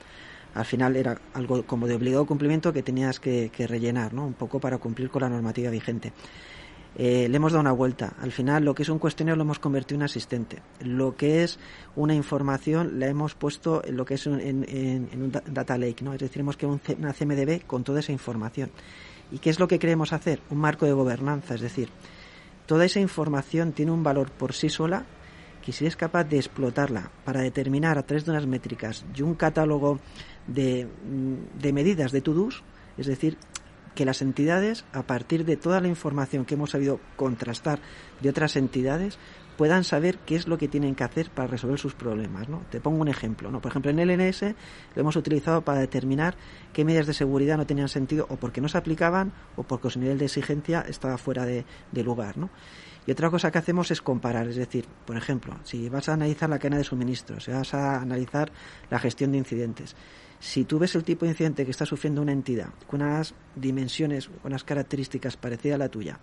Al 0.54 0.64
final 0.64 0.96
era 0.96 1.16
algo 1.34 1.62
como 1.64 1.86
de 1.86 1.94
obligado 1.94 2.26
cumplimiento 2.26 2.72
que 2.72 2.82
tenías 2.82 3.20
que, 3.20 3.50
rellenar, 3.68 4.14
¿no? 4.14 4.26
Un 4.26 4.34
poco 4.34 4.58
para 4.58 4.78
cumplir 4.78 5.10
con 5.10 5.22
la 5.22 5.28
normativa 5.28 5.70
vigente. 5.70 6.12
Eh, 6.99 7.29
le 7.29 7.37
hemos 7.37 7.53
dado 7.53 7.61
una 7.61 7.73
vuelta. 7.73 8.15
Al 8.21 8.33
final, 8.33 8.65
lo 8.65 8.75
que 8.75 8.83
es 8.83 8.88
un 8.88 8.99
cuestionario 8.99 9.37
lo 9.37 9.43
hemos 9.43 9.59
convertido 9.59 9.97
en 9.97 10.05
asistente. 10.05 10.62
Lo 10.81 11.15
que 11.15 11.45
es 11.45 11.59
una 11.95 12.15
información 12.15 12.99
la 12.99 13.07
hemos 13.07 13.35
puesto 13.35 13.85
en 13.85 13.99
lo 13.99 14.07
que 14.07 14.15
es 14.15 14.26
un, 14.26 14.41
en, 14.41 15.09
un 15.12 15.31
data 15.31 15.76
lake, 15.76 16.03
¿no? 16.03 16.15
Es 16.15 16.21
decir, 16.21 16.41
hemos 16.41 16.57
creado 16.57 16.81
una 16.99 17.12
CMDB 17.12 17.67
con 17.67 17.85
toda 17.85 18.00
esa 18.00 18.12
información. 18.12 18.71
¿Y 19.31 19.38
qué 19.38 19.50
es 19.50 19.61
lo 19.61 19.69
que 19.69 19.79
queremos 19.79 20.15
hacer? 20.15 20.41
Un 20.50 20.59
marco 20.59 20.87
de 20.87 20.93
gobernanza, 20.93 21.55
es 21.55 21.61
decir, 21.61 21.91
toda 22.65 22.87
esa 22.87 23.00
información 23.00 23.73
tiene 23.73 23.93
un 23.93 24.03
valor 24.03 24.31
por 24.31 24.55
sí 24.55 24.71
sola 24.71 25.05
que 25.62 25.73
si 25.73 25.85
eres 25.85 25.97
capaz 25.97 26.25
de 26.25 26.37
explotarla 26.37 27.11
para 27.25 27.41
determinar 27.41 27.99
a 27.99 28.05
través 28.05 28.25
de 28.25 28.31
unas 28.31 28.47
métricas 28.47 29.05
y 29.15 29.23
un 29.23 29.35
catálogo 29.35 29.99
de, 30.47 30.87
mm, 30.87 31.61
de 31.61 31.73
medidas 31.73 32.12
de 32.12 32.21
to-dos, 32.21 32.62
es 32.97 33.07
decir, 33.07 33.37
que 33.97 34.05
las 34.05 34.23
entidades, 34.23 34.85
a 34.93 35.03
partir 35.03 35.45
de 35.45 35.57
toda 35.57 35.81
la 35.81 35.88
información 35.88 36.45
que 36.45 36.55
hemos 36.55 36.71
sabido 36.71 37.00
contrastar 37.17 37.81
de 38.21 38.29
otras 38.29 38.55
entidades, 38.55 39.19
puedan 39.56 39.84
saber 39.84 40.18
qué 40.18 40.36
es 40.36 40.46
lo 40.46 40.58
que 40.58 40.68
tienen 40.68 40.94
que 40.94 41.04
hacer 41.04 41.30
para 41.30 41.48
resolver 41.48 41.78
sus 41.78 41.94
problemas. 41.94 42.48
¿no? 42.48 42.62
Te 42.70 42.80
pongo 42.80 43.00
un 43.00 43.08
ejemplo. 43.08 43.50
¿no? 43.50 43.60
Por 43.60 43.70
ejemplo, 43.70 43.90
en 43.90 43.98
LNS 43.98 44.42
lo 44.42 45.00
hemos 45.00 45.16
utilizado 45.16 45.62
para 45.62 45.80
determinar 45.80 46.36
qué 46.72 46.84
medidas 46.84 47.06
de 47.06 47.14
seguridad 47.14 47.56
no 47.56 47.66
tenían 47.66 47.88
sentido 47.88 48.26
o 48.28 48.36
porque 48.36 48.60
no 48.60 48.68
se 48.68 48.78
aplicaban 48.78 49.32
o 49.56 49.62
porque 49.62 49.90
su 49.90 49.98
nivel 49.98 50.18
de 50.18 50.26
exigencia 50.26 50.82
estaba 50.82 51.18
fuera 51.18 51.44
de, 51.44 51.64
lugar. 52.04 52.36
¿no? 52.36 52.50
Y 53.06 53.12
otra 53.12 53.30
cosa 53.30 53.50
que 53.50 53.58
hacemos 53.58 53.90
es 53.90 54.02
comparar, 54.02 54.48
es 54.48 54.56
decir, 54.56 54.86
por 55.04 55.16
ejemplo, 55.16 55.58
si 55.64 55.88
vas 55.88 56.08
a 56.08 56.14
analizar 56.14 56.50
la 56.50 56.58
cadena 56.58 56.78
de 56.78 56.84
suministros, 56.84 57.44
si 57.44 57.52
vas 57.52 57.72
a 57.72 58.00
analizar 58.00 58.52
la 58.90 58.98
gestión 58.98 59.32
de 59.32 59.38
incidentes, 59.38 59.96
si 60.38 60.64
tú 60.64 60.78
ves 60.78 60.94
el 60.94 61.04
tipo 61.04 61.25
de 61.25 61.30
incidente 61.30 61.64
que 61.64 61.70
está 61.70 61.86
sufriendo 61.86 62.20
una 62.20 62.32
entidad 62.32 62.68
con 62.86 63.02
unas 63.02 63.34
dimensiones, 63.54 64.28
unas 64.44 64.64
características 64.64 65.36
parecidas 65.36 65.76
a 65.76 65.78
la 65.78 65.88
tuya, 65.88 66.18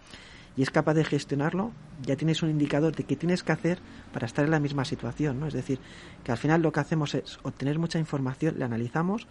y 0.56 0.62
es 0.62 0.70
capaz 0.70 0.94
de 0.94 1.04
gestionarlo, 1.04 1.72
ya 2.04 2.16
tienes 2.16 2.44
un 2.44 2.50
indicador 2.50 2.96
de 2.96 3.04
qué 3.04 3.16
tienes 3.16 3.44
que 3.44 3.52
hacer 3.52 3.80
para 4.12 4.26
estar 4.26 4.46
en 4.46 4.52
la 4.52 4.60
misma 4.60 4.86
situación, 4.86 5.40
¿no? 5.40 5.48
Es 5.48 5.54
decir, 5.54 5.80
que 6.24 6.32
al 6.32 6.38
final 6.38 6.62
lo 6.62 6.72
que 6.72 6.80
hacemos 6.80 7.16
es 7.16 7.40
obtener 7.44 7.80
mucha 7.80 8.00
información, 8.00 8.56
la 8.58 8.66
analizamos 8.66 9.28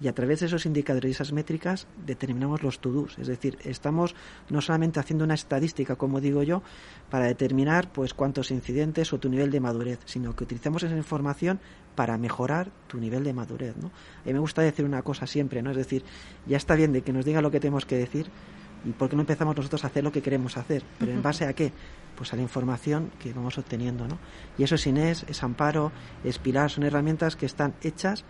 y 0.00 0.08
a 0.08 0.14
través 0.14 0.40
de 0.40 0.46
esos 0.46 0.66
indicadores 0.66 1.10
y 1.10 1.12
esas 1.12 1.32
métricas 1.32 1.86
determinamos 2.06 2.62
los 2.62 2.80
to-dos. 2.80 3.18
Es 3.18 3.28
decir, 3.28 3.58
estamos 3.62 4.16
no 4.48 4.60
solamente 4.60 4.98
haciendo 4.98 5.24
una 5.24 5.34
estadística, 5.34 5.94
como 5.94 6.20
digo 6.20 6.42
yo, 6.42 6.62
para 7.08 7.26
determinar 7.26 7.92
pues 7.92 8.12
cuántos 8.12 8.50
incidentes 8.50 9.12
o 9.12 9.18
tu 9.18 9.28
nivel 9.28 9.52
de 9.52 9.60
madurez, 9.60 10.00
sino 10.06 10.34
que 10.34 10.42
utilizamos 10.42 10.82
esa 10.82 10.96
información 10.96 11.60
para 11.94 12.18
mejorar 12.18 12.72
tu 12.88 12.98
nivel 12.98 13.22
de 13.22 13.32
madurez. 13.32 13.76
¿no? 13.76 13.88
A 13.88 14.26
mí 14.26 14.32
me 14.32 14.40
gusta 14.40 14.62
decir 14.62 14.84
una 14.84 15.02
cosa 15.02 15.26
siempre, 15.28 15.62
¿no? 15.62 15.70
Es 15.70 15.76
decir, 15.76 16.02
ya 16.46 16.56
está 16.56 16.74
bien 16.74 16.92
de 16.92 17.02
que 17.02 17.12
nos 17.12 17.24
diga 17.24 17.42
lo 17.42 17.50
que 17.52 17.60
tenemos 17.60 17.86
que 17.86 17.96
decir, 17.96 18.28
¿Y 18.28 18.61
por 18.90 19.08
qué 19.08 19.16
no 19.16 19.22
empezamos 19.22 19.56
nosotros 19.56 19.84
a 19.84 19.86
hacer 19.86 20.02
lo 20.02 20.10
que 20.10 20.22
queremos 20.22 20.56
hacer? 20.56 20.82
¿Pero 20.98 21.12
en 21.12 21.22
base 21.22 21.46
a 21.46 21.52
qué? 21.52 21.72
Pues 22.16 22.32
a 22.32 22.36
la 22.36 22.42
información 22.42 23.10
que 23.20 23.32
vamos 23.32 23.56
obteniendo, 23.58 24.08
¿no? 24.08 24.18
Y 24.58 24.64
eso 24.64 24.74
es 24.74 24.86
Inés, 24.86 25.24
es 25.28 25.42
Amparo, 25.42 25.92
es 26.24 26.38
Pilar, 26.38 26.70
son 26.70 26.84
herramientas 26.84 27.36
que 27.36 27.46
están 27.46 27.74
hechas 27.82 28.24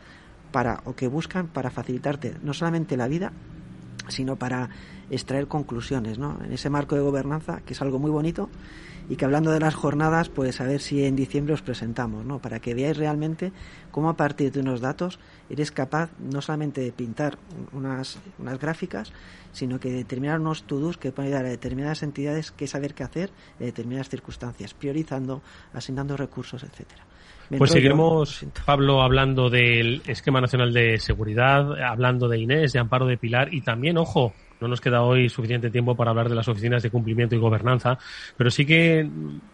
para, 0.52 0.82
o 0.84 0.94
que 0.94 1.08
buscan 1.08 1.48
para 1.48 1.70
facilitarte 1.70 2.36
no 2.42 2.52
solamente 2.52 2.96
la 2.96 3.08
vida, 3.08 3.32
sino 4.08 4.36
para 4.36 4.68
extraer 5.10 5.48
conclusiones, 5.48 6.18
¿no? 6.18 6.38
En 6.44 6.52
ese 6.52 6.70
marco 6.70 6.94
de 6.94 7.02
gobernanza, 7.02 7.60
que 7.60 7.72
es 7.72 7.82
algo 7.82 7.98
muy 7.98 8.10
bonito, 8.10 8.48
y 9.08 9.16
que 9.16 9.24
hablando 9.24 9.50
de 9.50 9.60
las 9.60 9.74
jornadas, 9.74 10.28
pues 10.28 10.60
a 10.60 10.64
ver 10.64 10.80
si 10.80 11.04
en 11.04 11.16
diciembre 11.16 11.54
os 11.54 11.62
presentamos, 11.62 12.24
¿no? 12.24 12.38
Para 12.38 12.60
que 12.60 12.74
veáis 12.74 12.96
realmente 12.96 13.52
cómo 13.90 14.08
a 14.08 14.16
partir 14.16 14.52
de 14.52 14.60
unos 14.60 14.80
datos 14.80 15.18
eres 15.50 15.70
capaz 15.72 16.10
no 16.18 16.40
solamente 16.40 16.80
de 16.80 16.92
pintar 16.92 17.38
unas, 17.72 18.18
unas 18.38 18.58
gráficas, 18.58 19.12
sino 19.52 19.78
que 19.78 19.90
determinar 19.90 20.40
unos 20.40 20.64
to-dos 20.64 20.96
que 20.96 21.12
pueden 21.12 21.32
ayudar 21.32 21.46
a 21.46 21.50
determinadas 21.50 22.02
entidades 22.02 22.50
qué 22.50 22.66
saber 22.66 22.94
qué 22.94 23.04
hacer 23.04 23.30
en 23.58 23.66
determinadas 23.66 24.08
circunstancias, 24.08 24.74
priorizando, 24.74 25.42
asignando 25.72 26.16
recursos, 26.16 26.62
etcétera. 26.62 27.04
Pues 27.58 27.70
seguiremos, 27.70 28.46
Pablo, 28.64 29.02
hablando 29.02 29.50
del 29.50 30.00
esquema 30.06 30.40
nacional 30.40 30.72
de 30.72 30.98
seguridad, 30.98 31.72
hablando 31.82 32.28
de 32.28 32.38
Inés, 32.38 32.72
de 32.72 32.78
Amparo 32.78 33.06
de 33.06 33.18
Pilar 33.18 33.52
y 33.52 33.60
también, 33.60 33.98
ojo, 33.98 34.32
no 34.62 34.68
nos 34.68 34.80
queda 34.80 35.02
hoy 35.02 35.28
suficiente 35.28 35.70
tiempo 35.70 35.94
para 35.94 36.10
hablar 36.10 36.28
de 36.28 36.34
las 36.34 36.48
oficinas 36.48 36.82
de 36.82 36.90
cumplimiento 36.90 37.34
y 37.34 37.38
gobernanza, 37.38 37.98
pero 38.36 38.50
sí 38.50 38.64
que 38.64 39.08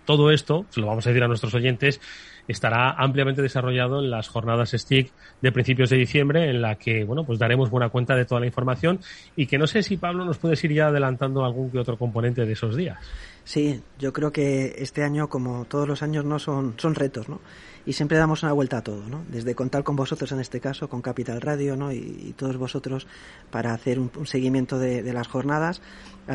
todo 0.05 0.31
esto, 0.31 0.66
se 0.71 0.81
lo 0.81 0.87
vamos 0.87 1.07
a 1.07 1.11
decir 1.11 1.25
a 1.25 1.29
nuestros 1.29 1.55
oyentes, 1.55 2.01
estará 2.47 2.92
ampliamente 2.92 3.42
desarrollado 3.42 4.01
en 4.01 4.11
las 4.11 4.29
jornadas 4.29 4.71
STIC 4.71 5.12
de 5.40 5.53
principios 5.53 5.90
de 5.90 5.97
diciembre, 5.97 6.49
en 6.49 6.62
la 6.62 6.77
que, 6.77 7.05
bueno, 7.05 7.25
pues 7.25 7.38
daremos 7.38 7.71
buena 7.71 7.88
cuenta 7.90 8.14
de 8.14 8.25
toda 8.25 8.40
la 8.40 8.47
información 8.47 9.01
y 9.37 9.47
que 9.47 9.59
no 9.59 9.66
sé 9.66 9.83
si 9.83 9.97
Pablo 9.97 10.25
nos 10.25 10.38
puedes 10.38 10.62
ir 10.64 10.73
ya 10.73 10.88
adelantando 10.88 11.44
algún 11.44 11.71
que 11.71 11.79
otro 11.79 11.97
componente 11.97 12.44
de 12.44 12.53
esos 12.53 12.77
días. 12.77 12.99
Sí, 13.48 13.80
yo 13.98 14.12
creo 14.12 14.30
que 14.30 14.74
este 14.76 15.02
año, 15.02 15.30
como 15.30 15.64
todos 15.64 15.88
los 15.88 16.02
años, 16.02 16.22
no 16.22 16.38
son, 16.38 16.74
son 16.76 16.94
retos, 16.94 17.30
¿no? 17.30 17.40
y 17.88 17.94
siempre 17.94 18.18
damos 18.18 18.42
una 18.42 18.52
vuelta 18.52 18.76
a 18.76 18.82
todo, 18.82 19.08
¿no? 19.08 19.24
Desde 19.28 19.54
contar 19.54 19.82
con 19.82 19.96
vosotros 19.96 20.30
en 20.32 20.40
este 20.40 20.61
caso, 20.61 20.90
con 20.90 21.00
Capital 21.00 21.40
Radio, 21.40 21.74
¿no? 21.74 21.90
Y, 21.90 22.34
todos 22.37 22.58
vosotros 22.58 23.06
para 23.50 23.72
hacer 23.72 23.98
un, 23.98 24.11
seguimiento 24.26 24.78
de, 24.78 25.11
las 25.11 25.26
jornadas, 25.26 25.80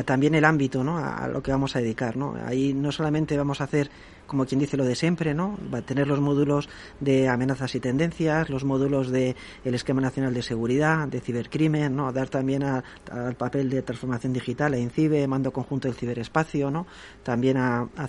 también 0.04 0.34
el 0.34 0.44
ámbito, 0.44 0.82
¿no? 0.82 0.98
A, 0.98 1.28
lo 1.28 1.44
que 1.44 1.52
vamos 1.52 1.76
a 1.76 1.78
dedicar, 1.78 2.16
¿no? 2.16 2.34
Ahí 2.44 2.74
no 2.74 2.90
solamente 2.90 3.36
vamos 3.36 3.60
a 3.60 3.64
hacer, 3.64 3.88
como 4.26 4.46
quien 4.46 4.60
dice, 4.60 4.76
lo 4.76 4.84
de 4.84 4.94
siempre, 4.94 5.34
¿no? 5.34 5.58
Va 5.72 5.78
a 5.78 5.82
tener 5.82 6.06
los 6.08 6.20
módulos 6.20 6.68
de 7.00 7.28
amenazas 7.28 7.74
y 7.74 7.80
tendencias, 7.80 8.48
los 8.50 8.64
módulos 8.64 9.10
de 9.10 9.36
el 9.64 9.74
esquema 9.74 10.00
nacional 10.00 10.34
de 10.34 10.42
seguridad, 10.42 11.08
de 11.08 11.20
cibercrimen, 11.20 11.94
¿no? 11.94 12.12
Dar 12.12 12.28
también 12.28 12.62
al 12.62 13.34
papel 13.36 13.70
de 13.70 13.82
transformación 13.82 14.32
digital 14.32 14.74
a 14.74 14.78
INCIBE, 14.78 15.26
mando 15.26 15.52
conjunto 15.52 15.88
del 15.88 15.96
ciberespacio, 15.96 16.70
¿no? 16.70 16.86
También 17.22 17.56
a, 17.56 17.88
a 17.96 18.08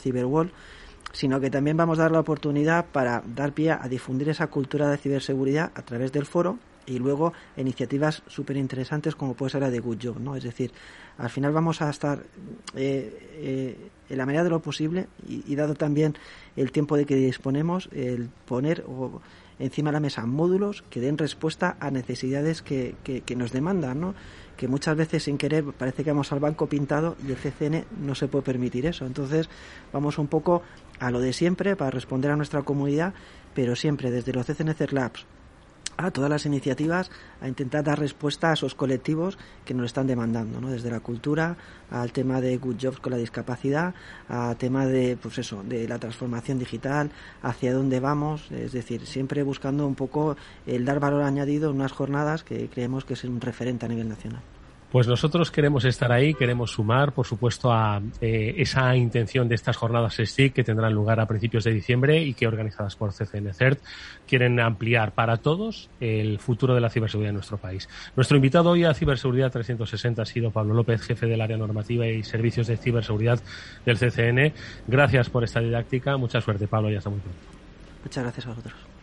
sino 1.12 1.39
que 1.39 1.49
también 1.49 1.78
vamos 1.78 1.99
a 1.99 2.04
dar 2.04 2.12
la 2.12 2.19
oportunidad 2.19 2.88
para 2.91 3.23
dar 3.25 3.54
pie 3.54 3.71
a 3.71 3.88
difundir 3.88 4.30
esa 4.30 4.47
cultura 4.47 4.89
de 4.89 4.97
ciberseguridad 4.97 5.71
a 5.73 5.82
través 5.82 6.12
del 6.12 6.25
foro 6.25 6.58
y 6.86 7.00
luego 7.00 7.34
iniciativas 7.58 8.24
súper 8.28 8.58
interesantes 8.58 9.15
como 9.15 9.34
puede 9.34 9.52
ser 9.52 9.62
la 9.62 9.69
de 9.69 9.80
Good 9.80 9.98
Job, 10.02 10.19
¿no? 10.19 10.36
Es 10.36 10.43
decir, 10.43 10.71
al 11.17 11.30
final 11.30 11.52
vamos 11.54 11.82
a 11.82 11.89
estar 11.89 12.24
eh, 12.76 13.30
eh, 13.36 13.89
en 14.10 14.17
la 14.17 14.26
medida 14.26 14.43
de 14.43 14.50
lo 14.50 14.62
posible 14.62 15.08
y, 15.28 15.56
dado 15.56 15.76
también 15.76 16.15
el 16.56 16.71
tiempo 16.71 16.98
de 16.98 17.06
que 17.06 17.15
disponemos, 17.15 17.89
el 17.91 18.30
poner 18.45 18.84
encima 19.58 19.89
de 19.89 19.93
la 19.93 20.00
mesa 20.00 20.26
módulos 20.26 20.84
que 20.89 21.00
den 21.00 21.17
respuesta 21.17 21.78
a 21.80 21.89
necesidades 21.89 22.62
que, 22.62 22.95
que, 23.04 23.21
que 23.21 23.36
nos 23.36 23.52
demandan, 23.52 24.00
¿no? 24.00 24.15
que 24.58 24.67
muchas 24.67 24.95
veces 24.95 25.24
sin 25.24 25.38
querer 25.38 25.63
parece 25.65 26.04
que 26.04 26.12
vamos 26.12 26.32
al 26.32 26.39
banco 26.39 26.67
pintado 26.67 27.15
y 27.28 27.32
el 27.32 27.38
CCN 27.38 27.86
no 28.02 28.15
se 28.15 28.28
puede 28.28 28.43
permitir 28.43 28.86
eso. 28.86 29.06
Entonces 29.06 29.50
vamos 29.91 30.17
un 30.17 30.28
poco 30.28 30.62
a 31.00 31.12
lo 31.12 31.19
de 31.19 31.34
siempre 31.34 31.76
para 31.76 31.91
responder 31.91 32.32
a 32.32 32.36
nuestra 32.36 32.62
comunidad, 32.62 33.13
pero 33.54 33.76
siempre 33.76 34.12
desde 34.12 34.34
los 34.34 34.45
CCN 34.45 34.76
Labs 34.91 35.26
a 35.97 36.12
todas 36.12 36.29
las 36.29 36.45
iniciativas 36.45 37.12
a 37.41 37.47
intentar 37.47 37.84
dar 37.84 37.99
respuesta 37.99 38.49
a 38.49 38.53
esos 38.53 38.75
colectivos 38.75 39.38
que 39.65 39.73
nos 39.73 39.88
están 39.88 40.08
demandando, 40.08 40.60
¿no? 40.62 40.69
desde 40.69 40.91
la 40.91 40.99
cultura 40.99 41.58
al 41.91 42.12
tema 42.12 42.41
de 42.41 42.58
good 42.58 42.77
jobs 42.81 42.99
con 42.99 43.12
la 43.12 43.17
discapacidad, 43.17 43.93
al 44.27 44.58
tema 44.58 44.86
de 44.86 45.17
pues 45.21 45.38
eso, 45.38 45.63
de 45.63 45.88
la 45.88 45.99
transformación 45.99 46.60
digital, 46.60 47.12
hacia 47.41 47.73
dónde 47.73 47.99
vamos, 47.99 48.49
es 48.51 48.71
decir, 48.71 49.05
siempre 49.05 49.43
buscando 49.43 49.88
un 49.88 49.95
poco 49.95 50.36
el 50.65 50.86
dar 50.86 50.99
valor 50.99 51.23
añadido 51.23 51.69
en 51.69 51.77
unas 51.77 51.91
jornadas 51.91 52.43
que 52.43 52.69
creemos 52.69 53.05
que 53.05 53.13
es 53.13 53.23
un 53.23 53.41
referente 53.41 53.86
a 53.86 53.89
nivel 53.89 54.10
nacional. 54.10 54.41
Pues 54.91 55.08
nosotros 55.08 55.52
queremos 55.52 55.84
estar 55.84 56.12
ahí, 56.12 56.34
queremos 56.34 56.71
sumar, 56.71 57.12
por 57.12 57.26
supuesto, 57.26 57.74
a 57.74 58.02
eh, 58.21 58.56
esa 58.58 58.95
intención 58.95 59.50
de 59.50 59.56
estas 59.56 59.76
jornadas 59.76 60.17
STIC 60.24 60.54
que 60.54 60.63
tendrán 60.63 60.93
lugar 60.93 61.19
a 61.19 61.26
principios 61.26 61.63
de 61.63 61.74
diciembre 61.74 62.21
y 62.21 62.34
que 62.34 62.48
organizadas 62.48 62.95
por 62.95 63.12
CCNCERT 63.12 63.80
quieren 64.28 64.60
ampliar 64.60 65.12
para 65.12 65.38
todos 65.38 65.89
el 66.00 66.39
futuro 66.39 66.76
de 66.76 66.82
la 66.82 66.89
ciberseguridad 66.89 67.30
en 67.30 67.36
nuestro 67.36 67.58
país. 67.58 67.89
Nuestro 68.15 68.38
invitado 68.38 68.69
hoy 68.69 68.86
a 68.86 68.93
Ciberseguridad 68.93 69.52
360 69.52 70.21
ha 70.21 70.26
sido 70.26 70.52
Pablo 70.52 70.74
López, 70.74 71.02
jefe 71.02 71.26
del 71.26 71.41
área 71.41 71.58
normativa 71.58 72.08
y 72.08 72.24
servicios 72.24 72.67
de 72.67 72.78
ciberseguridad 72.78 73.39
del 73.86 73.98
CCN. 73.98 74.54
Gracias 74.88 75.30
por 75.30 75.43
esta 75.43 75.60
didáctica. 75.60 76.15
Mucha 76.17 76.41
suerte, 76.41 76.67
Pablo, 76.67 76.89
y 76.91 76.95
hasta 76.95 77.10
muy 77.10 77.19
pronto. 77.19 77.39
Muchas 78.04 78.24
gracias 78.24 78.45
a 78.45 78.50
vosotros. 78.50 78.94